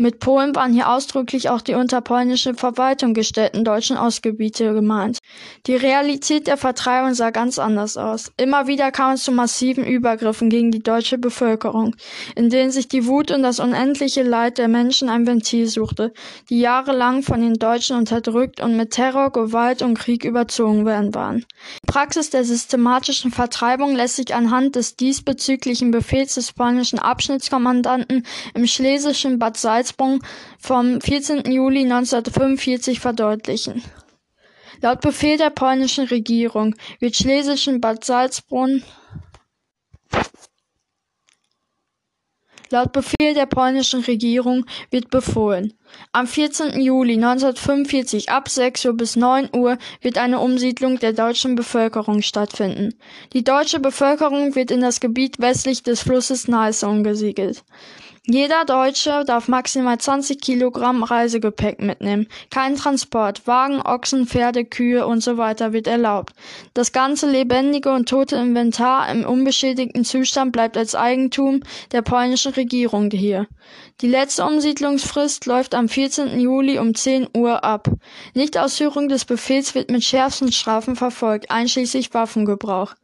Mit 0.00 0.18
Polen 0.18 0.56
waren 0.56 0.72
hier 0.72 0.88
ausdrücklich 0.88 1.50
auch 1.50 1.60
die 1.60 1.74
unter 1.74 2.00
polnische 2.00 2.54
Verwaltung 2.54 3.12
gestellten 3.12 3.64
deutschen 3.64 3.98
Ostgebiete 3.98 4.72
gemeint. 4.72 5.18
Die 5.66 5.76
Realität 5.76 6.46
der 6.46 6.56
Vertreibung 6.56 7.12
sah 7.12 7.28
ganz 7.28 7.58
anders 7.58 7.98
aus. 7.98 8.32
Immer 8.38 8.66
wieder 8.66 8.92
kam 8.92 9.12
es 9.12 9.24
zu 9.24 9.30
massiven 9.30 9.84
Übergriffen 9.84 10.48
gegen 10.48 10.70
die 10.70 10.82
deutsche 10.82 11.18
Bevölkerung, 11.18 11.96
in 12.34 12.48
denen 12.48 12.70
sich 12.70 12.88
die 12.88 13.04
Wut 13.04 13.30
und 13.30 13.42
das 13.42 13.60
unendliche 13.60 14.22
Leid 14.22 14.56
der 14.56 14.68
Menschen 14.68 15.10
ein 15.10 15.26
Ventil 15.26 15.66
suchte, 15.66 16.14
die 16.48 16.60
jahrelang 16.60 17.22
von 17.22 17.42
den 17.42 17.58
Deutschen 17.58 17.98
unterdrückt 17.98 18.62
und 18.62 18.78
mit 18.78 18.92
Terror, 18.92 19.30
Gewalt 19.30 19.82
und 19.82 19.98
Krieg 19.98 20.24
überzogen 20.24 20.86
werden 20.86 21.14
waren. 21.14 21.44
Die 21.84 21.92
Praxis 21.92 22.30
der 22.30 22.44
systematischen 22.44 23.32
Vertreibung 23.32 23.94
lässt 23.94 24.16
sich 24.16 24.34
anhand 24.34 24.76
des 24.76 24.96
diesbezüglichen 24.96 25.90
Befehls 25.90 26.36
des 26.36 26.54
polnischen 26.54 26.98
Abschnittskommandanten 26.98 28.24
im 28.54 28.66
schlesischen 28.66 29.38
Bad 29.38 29.58
Salz 29.58 29.89
Salzburg 29.90 30.22
vom 30.58 31.00
14. 31.00 31.50
Juli 31.50 31.82
1945 31.82 33.00
verdeutlichen. 33.00 33.82
Laut 34.82 35.00
Befehl 35.00 35.36
der 35.36 35.50
polnischen 35.50 36.06
Regierung 36.06 36.74
wird 37.00 37.16
schlesischen 37.16 37.80
Bad 37.80 38.04
Salzbrunn 38.04 38.82
Laut 42.72 42.92
Befehl 42.92 43.34
der 43.34 43.46
polnischen 43.46 44.00
Regierung 44.02 44.64
wird 44.92 45.10
befohlen. 45.10 45.72
Am 46.12 46.28
14. 46.28 46.80
Juli 46.80 47.14
1945 47.14 48.30
ab 48.30 48.48
6 48.48 48.84
Uhr 48.84 48.96
bis 48.96 49.16
9 49.16 49.48
Uhr 49.56 49.76
wird 50.00 50.18
eine 50.18 50.38
Umsiedlung 50.38 51.00
der 51.00 51.12
deutschen 51.12 51.56
Bevölkerung 51.56 52.22
stattfinden. 52.22 52.94
Die 53.32 53.42
deutsche 53.42 53.80
Bevölkerung 53.80 54.54
wird 54.54 54.70
in 54.70 54.82
das 54.82 55.00
Gebiet 55.00 55.40
westlich 55.40 55.82
des 55.82 56.02
Flusses 56.02 56.46
Neiße 56.46 56.86
umgesiedelt. 56.86 57.64
Jeder 58.32 58.64
Deutsche 58.64 59.24
darf 59.26 59.48
maximal 59.48 59.98
20 59.98 60.40
Kilogramm 60.40 61.02
Reisegepäck 61.02 61.82
mitnehmen. 61.82 62.28
Kein 62.52 62.76
Transport, 62.76 63.44
Wagen, 63.48 63.82
Ochsen, 63.82 64.28
Pferde, 64.28 64.64
Kühe 64.64 65.04
und 65.04 65.20
so 65.20 65.36
weiter 65.36 65.72
wird 65.72 65.88
erlaubt. 65.88 66.32
Das 66.72 66.92
ganze 66.92 67.28
lebendige 67.28 67.92
und 67.92 68.08
tote 68.08 68.36
Inventar 68.36 69.10
im 69.10 69.24
unbeschädigten 69.24 70.04
Zustand 70.04 70.52
bleibt 70.52 70.76
als 70.76 70.94
Eigentum 70.94 71.64
der 71.90 72.02
polnischen 72.02 72.52
Regierung 72.52 73.10
hier. 73.10 73.48
Die 74.00 74.08
letzte 74.08 74.44
Umsiedlungsfrist 74.44 75.46
läuft 75.46 75.74
am 75.74 75.88
14. 75.88 76.38
Juli 76.38 76.78
um 76.78 76.94
10 76.94 77.30
Uhr 77.36 77.64
ab. 77.64 77.90
Nichtausführung 78.34 79.08
des 79.08 79.24
Befehls 79.24 79.74
wird 79.74 79.90
mit 79.90 80.04
schärfsten 80.04 80.52
Strafen 80.52 80.94
verfolgt, 80.94 81.50
einschließlich 81.50 82.14
Waffengebrauch. 82.14 82.94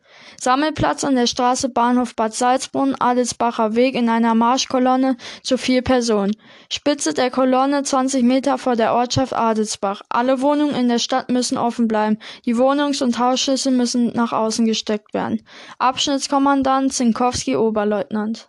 Sammelplatz 0.40 1.04
an 1.04 1.16
der 1.16 1.26
Straße 1.26 1.68
Bahnhof 1.68 2.14
Bad 2.14 2.35
Salzbrunn, 2.35 2.94
Adelsbacher 2.99 3.75
Weg 3.75 3.94
in 3.94 4.08
einer 4.08 4.35
Marschkolonne 4.35 5.16
zu 5.42 5.56
vier 5.58 5.82
Personen. 5.82 6.37
Spitze 6.70 7.14
der 7.14 7.30
Kolonne 7.30 7.82
20 7.82 8.23
Meter 8.23 8.58
vor 8.58 8.76
der 8.76 8.94
Ortschaft 8.94 9.32
Adelsbach. 9.32 10.02
Alle 10.08 10.40
Wohnungen 10.40 10.75
in 10.75 10.88
der 10.88 10.99
Stadt 10.99 11.30
müssen 11.30 11.58
offen 11.58 11.88
bleiben. 11.88 12.18
Die 12.44 12.56
Wohnungs- 12.56 13.02
und 13.02 13.18
Hausschlüssel 13.18 13.73
müssen 13.73 14.12
nach 14.12 14.32
außen 14.32 14.66
gesteckt 14.66 15.14
werden. 15.14 15.42
Abschnittskommandant 15.78 16.92
Zinkowski 16.92 17.56
Oberleutnant. 17.56 18.49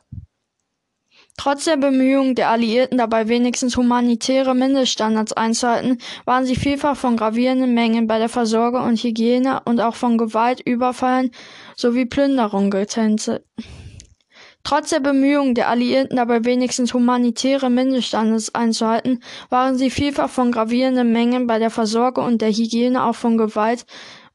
Trotz 1.37 1.65
der 1.65 1.77
Bemühungen 1.77 2.33
der 2.33 2.49
Alliierten 2.49 2.97
dabei 2.97 3.27
wenigstens 3.27 3.77
humanitäre 3.77 4.55
Mindeststandards 4.55 5.33
einzuhalten, 5.33 5.99
waren 6.25 6.45
sie 6.45 6.55
vielfach 6.55 6.97
von 6.97 7.15
gravierenden 7.15 7.75
Mengen 7.75 8.07
bei 8.07 8.17
der 8.17 8.27
Versorgung 8.27 8.83
und 8.83 9.01
Hygiene 9.01 9.61
und 9.63 9.79
auch 9.79 9.95
von 9.95 10.17
Gewalt, 10.17 10.59
Überfallen 10.59 11.31
sowie 11.75 12.05
Plünderung 12.05 12.71
getänzelt. 12.71 13.45
Trotz 14.63 14.89
der 14.89 14.99
Bemühungen 14.99 15.53
der 15.55 15.69
Alliierten 15.69 16.17
dabei 16.17 16.43
wenigstens 16.43 16.93
humanitäre 16.93 17.69
Mindeststandards 17.69 18.53
einzuhalten, 18.53 19.23
waren 19.49 19.77
sie 19.77 19.91
vielfach 19.91 20.29
von 20.29 20.51
gravierenden 20.51 21.13
Mengen 21.13 21.47
bei 21.47 21.59
der 21.59 21.69
Versorgung 21.69 22.25
und 22.25 22.41
der 22.41 22.51
Hygiene 22.51 23.05
auch 23.05 23.15
von 23.15 23.37
Gewalt, 23.37 23.85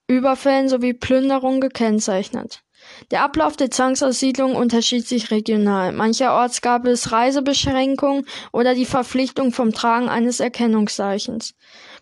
Überfällen 0.06 0.68
sowie 0.68 0.94
Plünderung 0.94 1.60
gekennzeichnet. 1.60 2.61
Der 3.10 3.22
Ablauf 3.22 3.56
der 3.56 3.70
Zwangsaussiedlung 3.70 4.54
unterschied 4.54 5.06
sich 5.06 5.30
regional. 5.30 5.92
Mancherorts 5.92 6.62
gab 6.62 6.86
es 6.86 7.12
Reisebeschränkungen 7.12 8.26
oder 8.52 8.74
die 8.74 8.86
Verpflichtung 8.86 9.52
vom 9.52 9.72
Tragen 9.72 10.08
eines 10.08 10.40
Erkennungszeichens. 10.40 11.54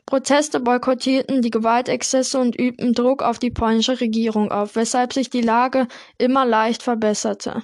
Proteste 0.07 0.61
boykottierten 0.61 1.43
die 1.43 1.51
Gewaltexzesse 1.51 2.39
und 2.39 2.59
übten 2.59 2.95
Druck 2.95 3.23
auf 3.23 3.39
die 3.39 3.51
polnische 3.51 4.01
Regierung 4.01 4.51
auf, 4.51 4.77
weshalb 4.77 5.13
sich 5.13 5.31
die 5.31 5.41
Lage 5.41 5.87
immer 6.19 6.45
leicht 6.45 6.83
verbesserte. 6.83 7.63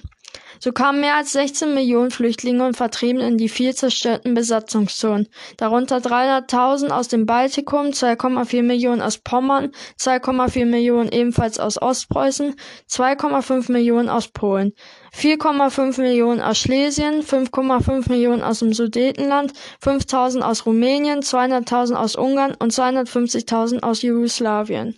So 0.59 0.71
kamen 0.71 1.01
mehr 1.01 1.15
als 1.15 1.33
16 1.33 1.73
Millionen 1.73 2.11
Flüchtlinge 2.11 2.65
und 2.65 2.77
Vertriebene 2.77 3.27
in 3.27 3.37
die 3.37 3.49
vier 3.49 3.75
zerstörten 3.75 4.33
Besatzungszonen, 4.33 5.27
darunter 5.57 5.97
300.000 5.97 6.89
aus 6.89 7.07
dem 7.07 7.25
Baltikum, 7.25 7.87
2,4 7.87 8.63
Millionen 8.63 9.01
aus 9.01 9.17
Pommern, 9.17 9.71
2,4 9.99 10.65
Millionen 10.65 11.11
ebenfalls 11.11 11.59
aus 11.59 11.81
Ostpreußen, 11.81 12.55
2,5 12.89 13.71
Millionen 13.71 14.09
aus 14.09 14.27
Polen, 14.29 14.73
4,5 15.15 16.01
Millionen 16.01 16.41
aus 16.41 16.57
Schlesien, 16.57 17.21
5,5 17.21 18.09
Millionen 18.09 18.43
aus 18.43 18.59
dem 18.59 18.73
Sudetenland, 18.73 19.53
5.000 19.83 20.41
aus 20.41 20.65
Rumänien, 20.65 21.21
200.000 21.21 21.95
aus 21.95 22.15
Ungarn 22.15 22.55
und 22.55 22.71
250.000 22.71 23.83
aus 23.83 24.01
Jugoslawien. 24.01 24.95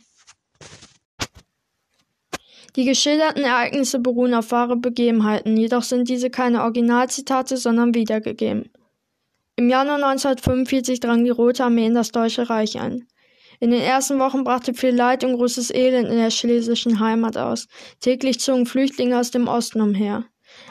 Die 2.79 2.85
geschilderten 2.85 3.43
Ereignisse 3.43 3.99
beruhen 3.99 4.33
auf 4.33 4.51
wahre 4.51 4.77
Begebenheiten, 4.77 5.57
jedoch 5.57 5.83
sind 5.83 6.07
diese 6.07 6.29
keine 6.29 6.63
Originalzitate, 6.63 7.57
sondern 7.57 7.93
wiedergegeben. 7.93 8.71
Im 9.57 9.69
Januar 9.69 9.97
1945 9.97 11.01
drang 11.01 11.25
die 11.25 11.29
Rote 11.29 11.65
Armee 11.65 11.87
in 11.87 11.93
das 11.93 12.13
Deutsche 12.13 12.49
Reich 12.49 12.79
ein. 12.79 13.05
In 13.59 13.71
den 13.71 13.81
ersten 13.81 14.17
Wochen 14.17 14.45
brachte 14.45 14.73
viel 14.73 14.95
Leid 14.95 15.25
und 15.25 15.33
großes 15.35 15.71
Elend 15.71 16.07
in 16.07 16.19
der 16.19 16.31
schlesischen 16.31 17.01
Heimat 17.01 17.35
aus. 17.35 17.67
Täglich 17.99 18.39
zogen 18.39 18.65
Flüchtlinge 18.65 19.19
aus 19.19 19.31
dem 19.31 19.49
Osten 19.49 19.81
umher. 19.81 20.23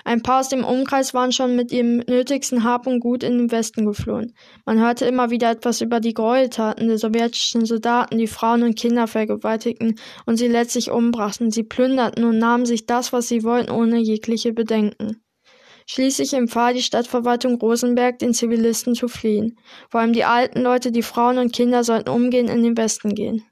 Ein 0.09 0.23
paar 0.23 0.41
aus 0.41 0.49
dem 0.49 0.65
Umkreis 0.65 1.13
waren 1.13 1.33
schon 1.33 1.55
mit 1.55 1.71
ihrem 1.71 1.99
nötigsten 1.99 2.65
Hab 2.65 2.87
und 2.87 3.01
Gut 3.01 3.23
in 3.23 3.37
den 3.37 3.51
Westen 3.51 3.85
geflohen. 3.85 4.33
Man 4.65 4.81
hörte 4.81 5.05
immer 5.05 5.29
wieder 5.29 5.51
etwas 5.51 5.83
über 5.83 6.01
die 6.01 6.15
Gräueltaten 6.15 6.89
der 6.89 6.97
sowjetischen 6.97 7.67
Soldaten, 7.67 8.17
die 8.17 8.27
Frauen 8.27 8.63
und 8.63 8.79
Kinder 8.79 9.07
vergewaltigten 9.07 9.97
und 10.25 10.39
sie 10.39 10.49
letztlich 10.49 10.91
umbrachten. 10.91 11.51
Sie 11.51 11.63
plünderten 11.63 12.25
und 12.25 12.39
nahmen 12.39 12.65
sich 12.65 12.87
das, 12.87 13.13
was 13.13 13.29
sie 13.29 13.43
wollten, 13.43 13.71
ohne 13.71 13.99
jegliche 13.99 14.55
Bedenken. 14.55 15.21
Schließlich 15.85 16.33
empfahl 16.33 16.73
die 16.73 16.81
Stadtverwaltung 16.81 17.57
Rosenberg, 17.57 18.19
den 18.19 18.33
Zivilisten 18.33 18.95
zu 18.95 19.09
fliehen. 19.09 19.59
Vor 19.91 20.01
allem 20.01 20.15
die 20.15 20.25
alten 20.25 20.63
Leute, 20.63 20.91
die 20.91 21.03
Frauen 21.03 21.37
und 21.37 21.53
Kinder 21.53 21.85
sollten 21.85 22.09
umgehend 22.09 22.49
in 22.49 22.63
den 22.63 22.79
Westen 22.79 23.15
gehen. 23.15 23.45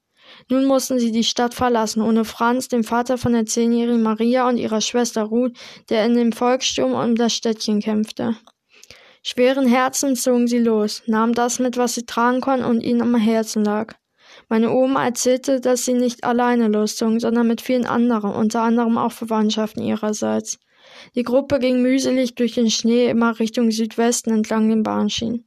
Nun 0.49 0.65
mussten 0.65 0.99
sie 0.99 1.11
die 1.11 1.25
Stadt 1.25 1.55
verlassen, 1.55 2.03
ohne 2.03 2.25
Franz, 2.25 2.69
den 2.69 2.85
Vater 2.85 3.19
von 3.19 3.33
der 3.33 3.47
zehnjährigen 3.47 4.03
Maria 4.03 4.49
und 4.49 4.59
ihrer 4.59 4.81
Schwester 4.81 5.25
Ruth, 5.25 5.57
der 5.89 6.07
in 6.07 6.15
dem 6.15 6.33
Volkssturm 6.33 6.93
um 6.93 7.17
das 7.17 7.35
Städtchen 7.35 7.81
kämpfte. 7.81 8.37
Schweren 9.23 9.67
Herzens 9.67 10.23
zogen 10.23 10.47
sie 10.47 10.61
los, 10.61 11.03
nahmen 11.07 11.33
das 11.33 11.59
mit, 11.59 11.77
was 11.77 11.95
sie 11.95 12.07
tragen 12.07 12.41
konnten 12.41 12.65
und 12.65 12.83
ihnen 12.83 13.03
am 13.03 13.17
Herzen 13.17 13.65
lag. 13.65 13.95
Meine 14.49 14.71
Oma 14.71 15.05
erzählte, 15.05 15.61
dass 15.61 15.85
sie 15.85 15.95
nicht 15.95 16.23
alleine 16.23 16.69
loszogen, 16.69 17.19
sondern 17.19 17.49
mit 17.49 17.61
vielen 17.61 17.87
anderen, 17.87 18.31
unter 18.31 18.63
anderem 18.63 18.99
auch 18.99 19.11
Verwandtschaften 19.11 19.83
ihrerseits. 19.83 20.61
Die 21.17 21.25
Gruppe 21.25 21.59
ging 21.59 21.83
mühselig 21.83 22.37
durch 22.37 22.55
den 22.55 22.71
Schnee 22.71 23.09
immer 23.09 23.41
Richtung 23.41 23.73
Südwesten 23.73 24.31
entlang 24.31 24.69
den 24.69 24.85
Bahnschienen. 24.85 25.47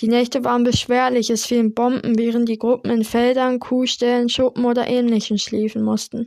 Die 0.00 0.08
Nächte 0.08 0.44
waren 0.44 0.64
beschwerlich, 0.64 1.30
es 1.30 1.46
fielen 1.46 1.74
Bomben, 1.74 2.18
während 2.18 2.48
die 2.48 2.58
Gruppen 2.58 2.90
in 2.90 3.04
Feldern, 3.04 3.60
Kuhställen, 3.60 4.28
Schuppen 4.28 4.64
oder 4.64 4.88
ähnlichem 4.88 5.38
schliefen 5.38 5.82
mussten. 5.82 6.26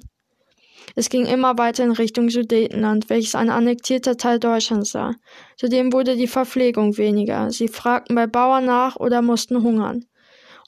Es 0.96 1.10
ging 1.10 1.26
immer 1.26 1.58
weiter 1.58 1.84
in 1.84 1.92
Richtung 1.92 2.30
Sudetenland, 2.30 3.10
welches 3.10 3.36
ein 3.36 3.50
annektierter 3.50 4.18
Teil 4.18 4.40
Deutschlands 4.40 4.94
war. 4.94 5.16
Zudem 5.58 5.92
wurde 5.92 6.16
die 6.16 6.28
Verpflegung 6.28 6.98
weniger. 6.98 7.52
Sie 7.52 7.68
fragten 7.68 8.16
bei 8.16 8.28
Bauern 8.28 8.66
nach 8.66 8.96
oder 8.98 9.22
mussten 9.22 9.64
hungern. 9.64 10.06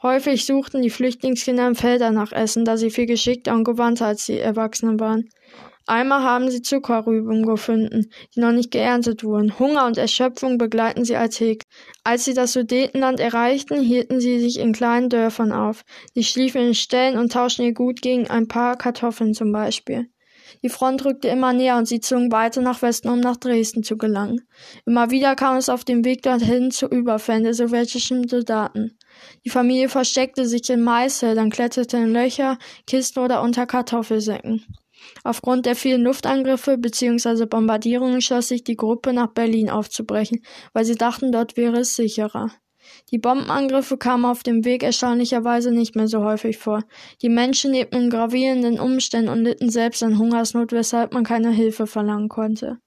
Häufig 0.01 0.45
suchten 0.45 0.81
die 0.81 0.89
Flüchtlingskinder 0.89 1.67
im 1.67 1.75
Felder 1.75 2.11
nach 2.11 2.31
Essen, 2.31 2.65
da 2.65 2.77
sie 2.77 2.91
viel 2.91 3.05
geschickter 3.05 3.53
und 3.53 3.63
gewandter 3.63 4.07
als 4.07 4.25
die 4.25 4.37
Erwachsenen 4.37 4.99
waren. 4.99 5.29
Einmal 5.89 6.21
haben 6.21 6.51
sie 6.51 6.61
Zuckerrüben 6.61 7.45
gefunden, 7.45 8.11
die 8.35 8.41
noch 8.41 8.51
nicht 8.51 8.71
geerntet 8.71 9.23
wurden. 9.23 9.57
Hunger 9.57 9.85
und 9.85 9.97
Erschöpfung 9.97 10.57
begleiten 10.57 11.05
sie 11.05 11.15
alltäglich. 11.15 11.63
Als 12.03 12.25
sie 12.25 12.33
das 12.33 12.51
Sudetenland 12.51 13.21
erreichten, 13.21 13.81
hielten 13.81 14.19
sie 14.19 14.41
sich 14.41 14.59
in 14.59 14.73
kleinen 14.73 15.07
Dörfern 15.07 15.53
auf. 15.53 15.83
Sie 16.13 16.25
schliefen 16.25 16.61
in 16.61 16.73
Ställen 16.75 17.17
und 17.17 17.31
tauschten 17.31 17.65
ihr 17.65 17.73
Gut 17.73 18.01
gegen 18.01 18.27
ein 18.27 18.49
paar 18.49 18.75
Kartoffeln 18.75 19.33
zum 19.33 19.53
Beispiel. 19.53 20.09
Die 20.63 20.69
Front 20.69 21.05
rückte 21.05 21.29
immer 21.29 21.53
näher 21.53 21.77
und 21.77 21.87
sie 21.87 21.99
zogen 21.99 22.31
weiter 22.31 22.61
nach 22.61 22.81
Westen, 22.81 23.09
um 23.09 23.19
nach 23.19 23.37
Dresden 23.37 23.83
zu 23.83 23.97
gelangen. 23.97 24.41
Immer 24.85 25.09
wieder 25.09 25.35
kam 25.35 25.57
es 25.57 25.69
auf 25.69 25.85
dem 25.85 26.03
Weg 26.03 26.21
dorthin 26.23 26.71
zu 26.71 26.87
Überfällen 26.87 27.43
der 27.43 27.53
sowjetischen 27.53 28.27
Soldaten. 28.27 28.97
Die 29.45 29.49
Familie 29.49 29.87
versteckte 29.87 30.45
sich 30.45 30.69
in 30.69 30.81
Maisfeldern, 30.81 31.49
kletterte 31.49 31.97
in 31.97 32.11
Löcher, 32.11 32.57
Kisten 32.85 33.19
oder 33.19 33.41
unter 33.41 33.65
Kartoffelsäcken. 33.65 34.65
Aufgrund 35.23 35.65
der 35.65 35.75
vielen 35.75 36.03
Luftangriffe 36.03 36.77
bzw. 36.77 37.45
Bombardierungen 37.45 38.21
schloss 38.21 38.47
sich 38.47 38.63
die 38.63 38.75
Gruppe 38.75 39.13
nach 39.13 39.27
Berlin 39.27 39.69
aufzubrechen, 39.69 40.43
weil 40.73 40.85
sie 40.85 40.95
dachten, 40.95 41.31
dort 41.31 41.57
wäre 41.57 41.79
es 41.79 41.95
sicherer. 41.95 42.51
Die 43.11 43.17
Bombenangriffe 43.17 43.97
kamen 43.97 44.25
auf 44.25 44.43
dem 44.43 44.63
Weg 44.65 44.83
erstaunlicherweise 44.83 45.71
nicht 45.71 45.95
mehr 45.95 46.07
so 46.07 46.23
häufig 46.23 46.57
vor. 46.57 46.83
Die 47.21 47.29
Menschen 47.29 47.73
lebten 47.73 48.03
in 48.03 48.09
gravierenden 48.09 48.79
Umständen 48.79 49.29
und 49.29 49.43
litten 49.43 49.69
selbst 49.69 50.03
an 50.03 50.17
Hungersnot, 50.17 50.71
weshalb 50.71 51.13
man 51.13 51.23
keine 51.23 51.51
Hilfe 51.51 51.87
verlangen 51.87 52.29
konnte. 52.29 52.79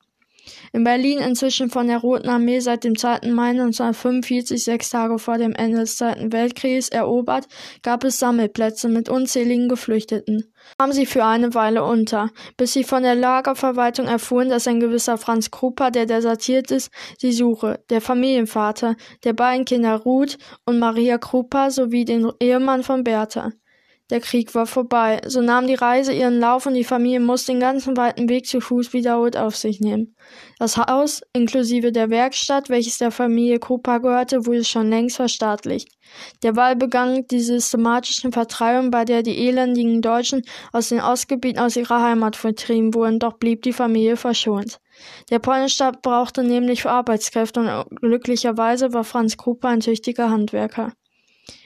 In 0.72 0.84
Berlin, 0.84 1.18
inzwischen 1.18 1.70
von 1.70 1.86
der 1.86 1.98
Roten 1.98 2.28
Armee 2.28 2.60
seit 2.60 2.84
dem 2.84 2.96
2. 2.96 3.30
Mai 3.32 3.50
1945, 3.50 4.62
sechs 4.62 4.90
Tage 4.90 5.18
vor 5.18 5.38
dem 5.38 5.52
Ende 5.52 5.78
des 5.78 5.96
Zweiten 5.96 6.32
Weltkrieges, 6.32 6.88
erobert, 6.88 7.46
gab 7.82 8.04
es 8.04 8.18
Sammelplätze 8.18 8.88
mit 8.88 9.08
unzähligen 9.08 9.68
Geflüchteten. 9.68 10.52
Kam 10.78 10.92
sie 10.92 11.06
für 11.06 11.24
eine 11.24 11.54
Weile 11.54 11.84
unter, 11.84 12.30
bis 12.56 12.72
sie 12.72 12.84
von 12.84 13.02
der 13.02 13.14
Lagerverwaltung 13.14 14.06
erfuhren, 14.06 14.48
dass 14.48 14.68
ein 14.68 14.80
gewisser 14.80 15.18
Franz 15.18 15.50
Krupper, 15.50 15.90
der 15.90 16.06
desertiert 16.06 16.70
ist, 16.70 16.90
sie 17.18 17.32
suche, 17.32 17.82
der 17.90 18.00
Familienvater 18.00 18.96
der 19.24 19.32
beiden 19.32 19.64
Kinder 19.64 19.96
Ruth 19.96 20.38
und 20.64 20.78
Maria 20.78 21.18
Krupper 21.18 21.70
sowie 21.70 22.04
den 22.04 22.30
Ehemann 22.40 22.82
von 22.82 23.04
Bertha. 23.04 23.52
Der 24.10 24.20
Krieg 24.20 24.56
war 24.56 24.66
vorbei, 24.66 25.20
so 25.24 25.40
nahm 25.40 25.68
die 25.68 25.76
Reise 25.76 26.12
ihren 26.12 26.40
Lauf 26.40 26.66
und 26.66 26.74
die 26.74 26.84
Familie 26.84 27.20
musste 27.20 27.52
den 27.52 27.60
ganzen 27.60 27.96
weiten 27.96 28.28
Weg 28.28 28.46
zu 28.46 28.60
Fuß 28.60 28.92
wiederholt 28.92 29.36
auf 29.36 29.56
sich 29.56 29.80
nehmen. 29.80 30.16
Das 30.58 30.76
Haus, 30.76 31.22
inklusive 31.32 31.92
der 31.92 32.10
Werkstatt, 32.10 32.68
welches 32.68 32.98
der 32.98 33.12
Familie 33.12 33.60
Krupa 33.60 33.98
gehörte, 33.98 34.46
wurde 34.46 34.64
schon 34.64 34.90
längst 34.90 35.16
verstaatlicht. 35.16 35.88
Der 36.42 36.56
Wahl 36.56 36.74
begann 36.74 37.24
die 37.30 37.38
systematischen 37.38 38.32
Vertreibungen, 38.32 38.90
bei 38.90 39.04
der 39.04 39.22
die 39.22 39.46
elendigen 39.46 40.02
Deutschen 40.02 40.42
aus 40.72 40.88
den 40.88 41.00
Ostgebieten 41.00 41.60
aus 41.60 41.76
ihrer 41.76 42.02
Heimat 42.02 42.34
vertrieben 42.34 42.94
wurden, 42.94 43.20
doch 43.20 43.34
blieb 43.34 43.62
die 43.62 43.72
Familie 43.72 44.16
verschont. 44.16 44.80
Der 45.30 45.38
polnische 45.38 45.76
Staat 45.76 46.02
brauchte 46.02 46.42
nämlich 46.42 46.84
Arbeitskräfte 46.84 47.60
und 47.60 48.00
glücklicherweise 48.00 48.92
war 48.92 49.04
Franz 49.04 49.36
Krupa 49.36 49.68
ein 49.68 49.80
tüchtiger 49.80 50.30
Handwerker. 50.30 50.92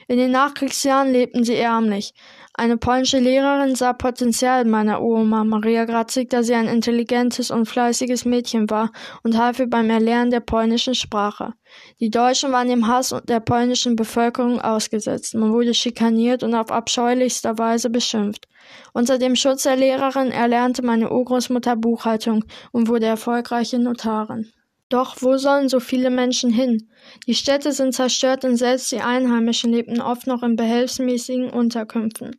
In 0.07 0.17
den 0.17 0.31
Nachkriegsjahren 0.31 1.11
lebten 1.11 1.43
sie 1.43 1.55
ärmlich. 1.55 2.13
Eine 2.57 2.77
polnische 2.77 3.19
Lehrerin 3.19 3.75
sah 3.75 3.91
Potenzial 3.91 4.63
in 4.63 4.69
meiner 4.69 5.01
Uroma 5.01 5.43
Maria 5.43 5.83
Grazig, 5.83 6.29
da 6.29 6.41
sie 6.41 6.53
ein 6.53 6.69
intelligentes 6.69 7.51
und 7.51 7.65
fleißiges 7.65 8.23
Mädchen 8.23 8.69
war 8.69 8.91
und 9.23 9.37
half 9.37 9.59
ihr 9.59 9.69
beim 9.69 9.89
Erlernen 9.89 10.31
der 10.31 10.39
polnischen 10.39 10.95
Sprache. 10.95 11.53
Die 11.99 12.09
Deutschen 12.09 12.53
waren 12.53 12.69
dem 12.69 12.87
Hass 12.87 13.13
der 13.25 13.41
polnischen 13.41 13.97
Bevölkerung 13.97 14.61
ausgesetzt. 14.61 15.35
Man 15.35 15.51
wurde 15.51 15.73
schikaniert 15.73 16.43
und 16.43 16.55
auf 16.55 16.71
abscheulichster 16.71 17.57
Weise 17.57 17.89
beschimpft. 17.89 18.47
Unter 18.93 19.17
dem 19.17 19.35
Schutz 19.35 19.63
der 19.63 19.75
Lehrerin 19.75 20.31
erlernte 20.31 20.81
meine 20.81 21.11
Urgroßmutter 21.11 21.75
Buchhaltung 21.75 22.45
und 22.71 22.87
wurde 22.87 23.07
erfolgreiche 23.07 23.79
Notarin. 23.79 24.49
Doch 24.87 25.17
wo 25.19 25.35
sollen 25.37 25.67
so 25.67 25.81
viele 25.81 26.09
Menschen 26.09 26.51
hin? 26.51 26.89
Die 27.27 27.35
Städte 27.35 27.71
sind 27.71 27.93
zerstört 27.93 28.45
und 28.45 28.57
selbst 28.57 28.91
die 28.91 29.01
Einheimischen 29.01 29.71
lebten 29.71 30.01
oft 30.01 30.27
noch 30.27 30.43
in 30.43 30.55
behelfsmäßigen 30.55 31.49
Unterkünften. 31.49 32.35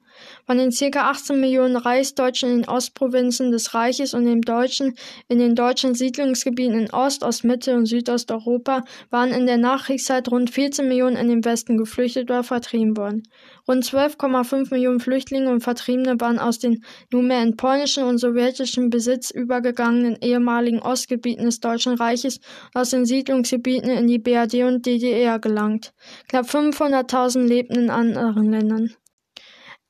Von 0.47 0.59
den 0.59 0.71
ca. 0.71 1.11
18 1.11 1.41
Millionen 1.41 1.77
Reichsdeutschen 1.77 2.51
in 2.51 2.61
den 2.63 2.69
Ostprovinzen 2.69 3.51
des 3.51 3.75
Reiches 3.75 4.15
und 4.15 4.25
den 4.25 4.41
Deutschen 4.41 4.95
in 5.29 5.39
den 5.39 5.55
deutschen 5.55 5.95
Siedlungsgebieten 5.95 6.79
in 6.79 6.91
Ost-, 6.91 7.23
Ostmitte 7.23 7.75
und 7.75 7.87
Südosteuropa 7.87 8.85
waren 9.11 9.31
in 9.31 9.47
der 9.47 9.59
Nachkriegszeit 9.59 10.31
rund 10.31 10.51
14 10.51 10.89
Millionen 10.89 11.17
in 11.17 11.29
den 11.29 11.45
Westen 11.45 11.77
geflüchtet 11.77 12.31
oder 12.31 12.45
vertrieben 12.45 12.97
worden. 12.97 13.25
Rund 13.69 13.85
12,5 13.85 14.73
Millionen 14.73 15.01
Flüchtlinge 15.01 15.51
und 15.51 15.61
Vertriebene 15.61 16.21
waren 16.21 16.39
aus 16.39 16.59
den 16.59 16.85
nunmehr 17.13 17.43
in 17.43 17.57
polnischen 17.57 18.05
und 18.05 18.19
sowjetischen 18.19 18.91
Besitz 18.91 19.31
übergegangenen 19.31 20.17
ehemaligen 20.21 20.79
Ostgebieten 20.79 21.45
des 21.45 21.61
Deutschen 21.61 21.95
Reiches 21.95 22.39
und 22.73 22.81
aus 22.81 22.91
den 22.91 23.05
Siedlungsgebieten 23.05 23.91
in 23.91 24.07
die 24.07 24.19
BRD 24.19 24.56
und 24.65 24.87
DDR 24.87 25.39
gelangt. 25.39 25.93
Knapp 26.29 26.47
500.000 26.47 27.47
lebten 27.47 27.77
in 27.77 27.91
anderen 27.91 28.51
Ländern. 28.51 28.97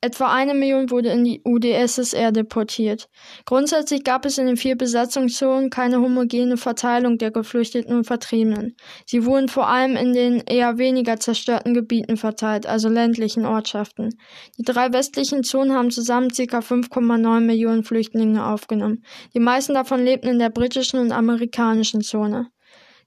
Etwa 0.02 0.32
eine 0.32 0.52
Million 0.52 0.90
wurde 0.90 1.08
in 1.08 1.24
die 1.24 1.40
UdSSR 1.42 2.30
deportiert. 2.30 3.08
Grundsätzlich 3.46 4.04
gab 4.04 4.26
es 4.26 4.36
in 4.36 4.46
den 4.46 4.58
vier 4.58 4.76
Besatzungszonen 4.76 5.70
keine 5.70 6.00
homogene 6.00 6.58
Verteilung 6.58 7.16
der 7.16 7.30
Geflüchteten 7.30 7.96
und 7.96 8.04
Vertriebenen. 8.04 8.76
Sie 9.06 9.24
wurden 9.24 9.48
vor 9.48 9.68
allem 9.68 9.96
in 9.96 10.12
den 10.12 10.42
eher 10.46 10.76
weniger 10.76 11.18
zerstörten 11.18 11.72
Gebieten 11.72 12.18
verteilt, 12.18 12.66
also 12.66 12.90
ländlichen 12.90 13.46
Ortschaften. 13.46 14.10
Die 14.58 14.64
drei 14.64 14.92
westlichen 14.92 15.42
Zonen 15.42 15.72
haben 15.72 15.90
zusammen 15.90 16.28
ca. 16.28 16.58
5,9 16.58 17.40
Millionen 17.40 17.82
Flüchtlinge 17.82 18.46
aufgenommen. 18.46 19.02
Die 19.34 19.40
meisten 19.40 19.72
davon 19.72 20.04
lebten 20.04 20.28
in 20.28 20.38
der 20.38 20.50
britischen 20.50 21.00
und 21.00 21.10
amerikanischen 21.10 22.02
Zone. 22.02 22.50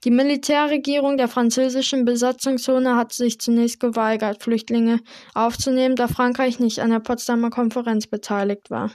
Die 0.05 0.11
Militärregierung 0.11 1.17
der 1.17 1.27
französischen 1.27 2.05
Besatzungszone 2.05 2.95
hat 2.95 3.11
sich 3.11 3.39
zunächst 3.39 3.81
geweigert, 3.81 4.41
Flüchtlinge 4.41 5.01
aufzunehmen, 5.33 5.97
da 5.97 6.07
Frankreich 6.07 6.59
nicht 6.59 6.79
an 6.79 6.91
der 6.91 6.99
Potsdamer 6.99 7.49
Konferenz 7.49 8.07
beteiligt 8.07 8.69
war. 8.69 8.91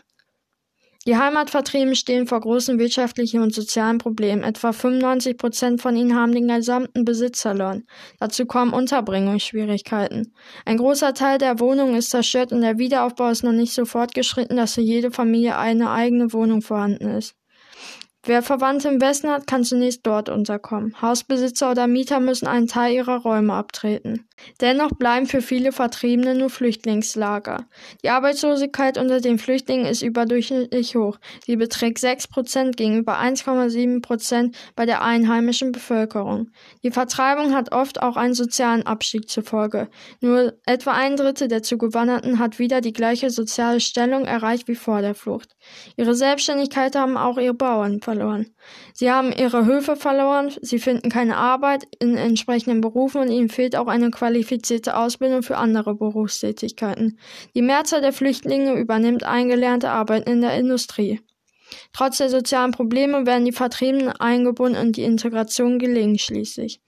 Die 1.07 1.19
Heimatvertriebenen 1.19 1.97
stehen 1.97 2.27
vor 2.27 2.41
großen 2.41 2.79
wirtschaftlichen 2.79 3.43
und 3.43 3.53
sozialen 3.53 3.99
Problemen. 3.99 4.43
Etwa 4.43 4.73
95 4.73 5.37
Prozent 5.37 5.83
von 5.83 5.95
ihnen 5.95 6.17
haben 6.17 6.33
den 6.33 6.49
gesamten 6.49 7.05
Besitz 7.05 7.43
verloren. 7.43 7.85
Dazu 8.19 8.47
kommen 8.47 8.73
Unterbringungsschwierigkeiten. 8.73 10.33
Ein 10.65 10.79
großer 10.79 11.13
Teil 11.13 11.37
der 11.37 11.61
Wohnungen 11.61 11.97
ist 11.97 12.09
zerstört 12.09 12.53
und 12.53 12.63
der 12.63 12.79
Wiederaufbau 12.79 13.29
ist 13.29 13.45
noch 13.45 13.53
nicht 13.53 13.75
so 13.75 13.85
fortgeschritten, 13.85 14.57
dass 14.57 14.75
für 14.75 14.81
jede 14.81 15.11
Familie 15.11 15.59
eine 15.59 15.91
eigene 15.91 16.33
Wohnung 16.33 16.63
vorhanden 16.63 17.09
ist. 17.09 17.35
Wer 18.27 18.41
Verwandte 18.41 18.89
im 18.89 19.03
Westen 19.03 19.29
hat, 19.29 19.47
kann 19.47 19.65
zunächst 19.65 20.07
dort 20.07 20.31
unterkommen. 20.31 20.95
Hausbesitzer 21.03 21.71
oder 21.71 21.87
Mieter 21.87 22.21
müssen 22.21 22.47
einen 22.47 22.67
Teil 22.67 22.95
ihrer 22.95 23.19
Räume 23.19 23.53
abtreten. 23.53 24.27
Dennoch 24.63 24.93
bleiben 24.93 25.27
für 25.27 25.43
viele 25.43 25.73
Vertriebene 25.73 26.35
nur 26.35 26.49
Flüchtlingslager. 26.49 27.67
Die 28.03 28.09
Arbeitslosigkeit 28.09 28.97
unter 28.97 29.21
den 29.21 29.39
Flüchtlingen 29.39 29.85
ist 29.85 30.03
überdurchschnittlich 30.03 30.97
hoch. 30.97 31.19
Sie 31.45 31.57
beträgt 31.57 31.99
6 31.99 32.29
Prozent 32.29 32.77
gegenüber 32.79 33.19
1,7 33.19 34.01
Prozent 34.01 34.57
bei 34.75 34.87
der 34.87 35.03
einheimischen 35.03 35.73
Bevölkerung. 35.73 36.51
Die 36.83 36.91
Vertreibung 36.91 37.55
hat 37.55 37.73
oft 37.73 38.03
auch 38.03 38.17
einen 38.17 38.35
sozialen 38.35 38.87
Abstieg 38.87 39.29
zur 39.29 39.45
Folge. 39.45 39.89
Nur 40.21 40.55
etwa 40.65 40.93
ein 40.93 41.17
Drittel 41.17 41.49
der 41.49 41.63
Zugewanderten 41.63 42.39
hat 42.39 42.59
wieder 42.59 42.81
die 42.81 42.95
gleiche 42.95 43.29
soziale 43.29 43.81
Stellung 43.81 44.25
erreicht 44.25 44.67
wie 44.67 44.75
vor 44.75 45.03
der 45.03 45.15
Flucht. 45.15 45.55
Ihre 45.97 46.15
Selbstständigkeit 46.15 46.97
haben 46.97 47.17
auch 47.17 47.39
ihre 47.39 47.55
Bauern 47.55 48.01
verloren. 48.01 48.55
Sie 48.93 49.11
haben 49.11 49.33
ihre 49.33 49.65
Höfe 49.65 49.97
verloren, 49.97 50.53
sie 50.61 50.79
finden 50.79 51.09
keine 51.09 51.37
Arbeit 51.37 51.85
in 51.99 52.17
entsprechenden 52.17 52.81
Berufen 52.81 53.21
und 53.21 53.31
ihnen 53.31 53.49
fehlt 53.49 53.77
auch 53.77 53.87
eine 53.87 54.11
qualifizierte 54.11 54.97
Ausbildung 54.97 55.43
für 55.43 55.57
andere 55.57 55.95
Berufstätigkeiten. 55.95 57.19
Die 57.55 57.63
Mehrzahl 57.63 58.01
der 58.01 58.13
Flüchtlinge 58.13 58.75
übernimmt 58.75 59.25
eingelernte 59.25 59.91
Arbeiten 59.91 60.31
in 60.31 60.41
der 60.41 60.57
Industrie. 60.57 61.21
Trotz 61.93 62.19
der 62.19 62.29
sozialen 62.29 62.73
Probleme 62.73 63.27
werden 63.27 63.45
die 63.45 63.53
Vertriebenen 63.53 64.09
eingebunden 64.09 64.81
und 64.81 64.97
die 64.97 65.05
Integration 65.05 65.79
gelingt 65.79 66.21
schließlich. 66.21 66.81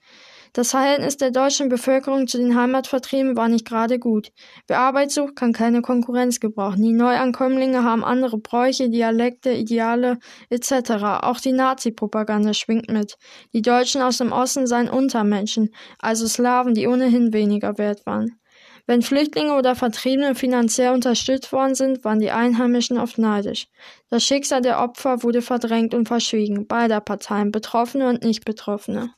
Das 0.53 0.71
Verhältnis 0.71 1.17
der 1.17 1.31
deutschen 1.31 1.69
Bevölkerung 1.69 2.27
zu 2.27 2.37
den 2.37 2.55
Heimatvertriebenen 2.55 3.35
war 3.37 3.47
nicht 3.47 3.65
gerade 3.65 3.99
gut. 3.99 4.31
Wer 4.67 4.79
Arbeit 4.79 5.11
sucht, 5.11 5.35
kann 5.35 5.53
keine 5.53 5.81
Konkurrenz 5.81 6.39
gebrauchen. 6.39 6.81
Die 6.81 6.93
Neuankömmlinge 6.93 7.83
haben 7.83 8.03
andere 8.03 8.37
Bräuche, 8.37 8.89
Dialekte, 8.89 9.51
Ideale 9.51 10.19
etc. 10.49 11.21
Auch 11.21 11.39
die 11.39 11.51
Nazi-Propaganda 11.51 12.53
schwingt 12.53 12.89
mit. 12.89 13.17
Die 13.53 13.61
Deutschen 13.61 14.01
aus 14.01 14.17
dem 14.17 14.31
Osten 14.31 14.67
seien 14.67 14.89
Untermenschen, 14.89 15.73
also 15.99 16.27
Slawen, 16.27 16.73
die 16.73 16.87
ohnehin 16.87 17.33
weniger 17.33 17.77
wert 17.77 18.05
waren. 18.05 18.39
Wenn 18.89 19.01
Flüchtlinge 19.01 19.53
oder 19.53 19.75
Vertriebene 19.75 20.33
finanziell 20.33 20.93
unterstützt 20.93 21.51
worden 21.51 21.75
sind, 21.75 22.05
waren 22.05 22.21
die 22.21 22.31
Einheimischen 22.31 22.97
oft 22.97 23.17
neidisch. 23.17 23.67
Das 24.09 24.23
Schicksal 24.23 24.61
der 24.61 24.79
Opfer 24.79 25.23
wurde 25.23 25.41
verdrängt 25.41 25.93
und 25.93 26.07
verschwiegen, 26.07 26.67
beider 26.67 27.01
Parteien, 27.01 27.51
Betroffene 27.51 28.07
und 28.07 28.23
Nicht-Betroffene. 28.23 29.11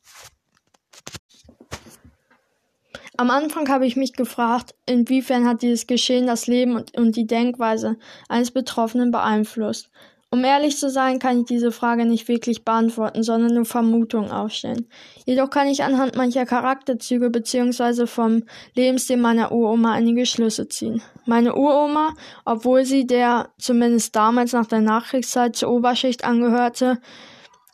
Am 3.19 3.31
Anfang 3.31 3.67
habe 3.67 3.85
ich 3.85 3.97
mich 3.97 4.13
gefragt, 4.13 4.75
inwiefern 4.85 5.45
hat 5.45 5.61
dieses 5.61 5.87
Geschehen 5.87 6.25
das 6.25 6.47
Leben 6.47 6.77
und, 6.77 6.97
und, 6.97 7.17
die 7.17 7.27
Denkweise 7.27 7.97
eines 8.29 8.51
Betroffenen 8.51 9.11
beeinflusst. 9.11 9.91
Um 10.31 10.45
ehrlich 10.45 10.77
zu 10.77 10.89
sein, 10.89 11.19
kann 11.19 11.41
ich 11.41 11.45
diese 11.45 11.73
Frage 11.73 12.05
nicht 12.05 12.29
wirklich 12.29 12.63
beantworten, 12.63 13.21
sondern 13.21 13.55
nur 13.55 13.65
Vermutungen 13.65 14.31
aufstellen. 14.31 14.87
Jedoch 15.25 15.49
kann 15.49 15.67
ich 15.67 15.83
anhand 15.83 16.15
mancher 16.15 16.45
Charakterzüge 16.45 17.29
bzw. 17.29 18.07
vom 18.07 18.43
Lebensstil 18.73 19.17
meiner 19.17 19.51
Uroma 19.51 19.91
einige 19.91 20.25
Schlüsse 20.25 20.69
ziehen. 20.69 21.01
Meine 21.25 21.55
Uroma, 21.55 22.13
obwohl 22.45 22.85
sie 22.85 23.05
der 23.05 23.49
zumindest 23.57 24.15
damals 24.15 24.53
nach 24.53 24.67
der 24.67 24.79
Nachkriegszeit 24.79 25.57
zur 25.57 25.71
Oberschicht 25.71 26.23
angehörte, 26.23 27.01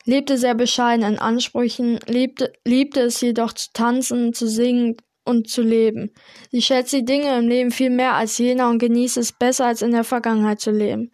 lebte 0.05 0.37
sehr 0.37 0.55
bescheiden 0.55 1.05
in 1.05 1.19
Ansprüchen, 1.19 1.99
liebte, 2.07 2.53
liebte 2.63 3.01
es 3.01 3.21
jedoch 3.21 3.53
zu 3.53 3.69
tanzen, 3.73 4.33
zu 4.33 4.47
singen, 4.47 4.97
und 5.25 5.49
zu 5.49 5.61
leben. 5.61 6.11
Sie 6.51 6.61
schätzt 6.61 6.93
die 6.93 7.03
Dinge 7.03 7.37
im 7.37 7.47
Leben 7.47 7.71
viel 7.71 7.89
mehr 7.89 8.13
als 8.13 8.37
jener 8.37 8.69
und 8.69 8.79
genießt 8.79 9.17
es 9.17 9.33
besser 9.33 9.65
als 9.65 9.81
in 9.81 9.91
der 9.91 10.03
Vergangenheit 10.03 10.61
zu 10.61 10.71
leben. 10.71 11.11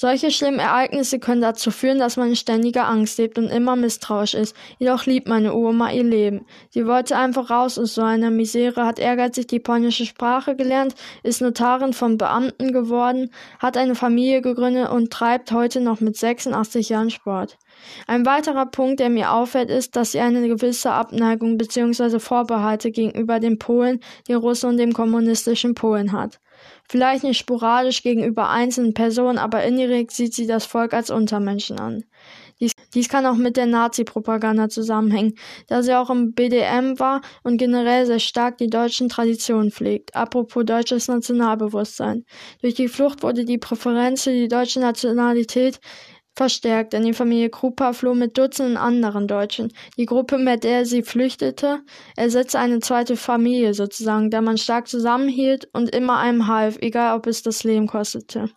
Solche 0.00 0.30
schlimmen 0.30 0.60
Ereignisse 0.60 1.18
können 1.18 1.40
dazu 1.40 1.72
führen, 1.72 1.98
dass 1.98 2.16
man 2.16 2.28
in 2.28 2.36
ständiger 2.36 2.86
Angst 2.86 3.18
lebt 3.18 3.36
und 3.36 3.48
immer 3.48 3.74
misstrauisch 3.74 4.34
ist. 4.34 4.54
Jedoch 4.78 5.06
liebt 5.06 5.26
meine 5.26 5.52
Oma 5.54 5.90
ihr 5.90 6.04
Leben. 6.04 6.46
Sie 6.70 6.86
wollte 6.86 7.16
einfach 7.16 7.50
raus 7.50 7.80
aus 7.80 7.94
so 7.94 8.02
einer 8.02 8.30
Misere, 8.30 8.86
hat 8.86 9.00
ehrgeizig 9.00 9.48
die 9.48 9.58
polnische 9.58 10.06
Sprache 10.06 10.54
gelernt, 10.54 10.94
ist 11.24 11.40
Notarin 11.40 11.94
von 11.94 12.16
Beamten 12.16 12.72
geworden, 12.72 13.32
hat 13.58 13.76
eine 13.76 13.96
Familie 13.96 14.40
gegründet 14.40 14.88
und 14.88 15.12
treibt 15.12 15.50
heute 15.50 15.80
noch 15.80 15.98
mit 15.98 16.16
86 16.16 16.90
Jahren 16.90 17.10
Sport. 17.10 17.58
Ein 18.06 18.26
weiterer 18.26 18.66
Punkt, 18.66 19.00
der 19.00 19.10
mir 19.10 19.32
auffällt, 19.32 19.70
ist, 19.70 19.96
dass 19.96 20.12
sie 20.12 20.20
eine 20.20 20.46
gewisse 20.48 20.92
Abneigung 20.92 21.58
bzw. 21.58 22.18
Vorbehalte 22.18 22.90
gegenüber 22.90 23.40
den 23.40 23.58
Polen, 23.58 24.00
den 24.28 24.36
Russen 24.36 24.70
und 24.70 24.76
dem 24.78 24.92
kommunistischen 24.92 25.74
Polen 25.74 26.12
hat. 26.12 26.40
Vielleicht 26.88 27.22
nicht 27.22 27.38
sporadisch 27.38 28.02
gegenüber 28.02 28.48
einzelnen 28.48 28.94
Personen, 28.94 29.38
aber 29.38 29.62
indirekt 29.64 30.10
sieht 30.10 30.34
sie 30.34 30.46
das 30.46 30.64
Volk 30.64 30.94
als 30.94 31.10
Untermenschen 31.10 31.78
an. 31.78 32.04
Dies, 32.60 32.72
dies 32.92 33.08
kann 33.08 33.24
auch 33.26 33.36
mit 33.36 33.56
der 33.56 33.66
Nazi-Propaganda 33.66 34.68
zusammenhängen, 34.68 35.34
da 35.68 35.82
sie 35.82 35.94
auch 35.94 36.10
im 36.10 36.32
BDM 36.32 36.98
war 36.98 37.20
und 37.44 37.56
generell 37.56 38.04
sehr 38.06 38.18
stark 38.18 38.58
die 38.58 38.68
deutschen 38.68 39.08
Traditionen 39.08 39.70
pflegt. 39.70 40.16
Apropos 40.16 40.64
deutsches 40.64 41.06
Nationalbewusstsein. 41.06 42.24
Durch 42.60 42.74
die 42.74 42.88
Flucht 42.88 43.22
wurde 43.22 43.44
die 43.44 43.58
Präferenz 43.58 44.24
für 44.24 44.32
die 44.32 44.48
deutsche 44.48 44.80
Nationalität 44.80 45.78
verstärkt, 46.38 46.94
denn 46.94 47.04
die 47.04 47.12
Familie 47.12 47.50
Krupa 47.50 47.92
floh 47.92 48.14
mit 48.14 48.38
Dutzenden 48.38 48.78
anderen 48.78 49.28
Deutschen. 49.28 49.72
Die 49.98 50.06
Gruppe, 50.06 50.38
mit 50.38 50.64
der 50.64 50.86
sie 50.86 51.02
flüchtete, 51.02 51.80
ersetzte 52.16 52.58
eine 52.58 52.78
zweite 52.78 53.16
Familie 53.16 53.74
sozusagen, 53.74 54.30
da 54.30 54.40
man 54.40 54.56
stark 54.56 54.88
zusammenhielt 54.88 55.68
und 55.74 55.94
immer 55.94 56.18
einem 56.18 56.46
half, 56.46 56.78
egal 56.80 57.18
ob 57.18 57.26
es 57.26 57.42
das 57.42 57.64
Leben 57.64 57.86
kostete. 57.86 58.50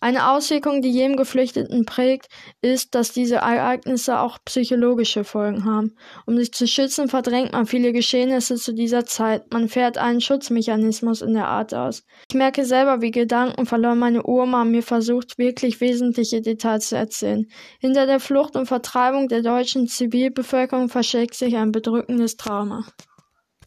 Eine 0.00 0.30
Auswirkung, 0.30 0.82
die 0.82 0.90
jedem 0.90 1.16
Geflüchteten 1.16 1.84
prägt, 1.84 2.28
ist, 2.60 2.94
dass 2.94 3.12
diese 3.12 3.36
Ereignisse 3.36 4.20
auch 4.20 4.38
psychologische 4.44 5.24
Folgen 5.24 5.64
haben. 5.64 5.96
Um 6.26 6.36
sich 6.36 6.52
zu 6.52 6.66
schützen, 6.66 7.08
verdrängt 7.08 7.52
man 7.52 7.66
viele 7.66 7.92
Geschehnisse 7.92 8.56
zu 8.56 8.72
dieser 8.72 9.04
Zeit. 9.06 9.52
Man 9.52 9.68
fährt 9.68 9.98
einen 9.98 10.20
Schutzmechanismus 10.20 11.22
in 11.22 11.34
der 11.34 11.48
Art 11.48 11.74
aus. 11.74 12.04
Ich 12.30 12.36
merke 12.36 12.64
selber, 12.64 13.00
wie 13.00 13.10
Gedanken 13.10 13.66
verloren 13.66 13.98
meine 13.98 14.26
Oma 14.26 14.64
mir 14.64 14.82
versucht, 14.82 15.38
wirklich 15.38 15.80
wesentliche 15.80 16.40
Details 16.40 16.88
zu 16.88 16.96
erzählen. 16.96 17.46
Hinter 17.80 18.06
der 18.06 18.20
Flucht 18.20 18.56
und 18.56 18.66
Vertreibung 18.66 19.28
der 19.28 19.42
deutschen 19.42 19.86
Zivilbevölkerung 19.88 20.88
versteckt 20.88 21.34
sich 21.34 21.56
ein 21.56 21.72
bedrückendes 21.72 22.36
Trauma. 22.36 22.84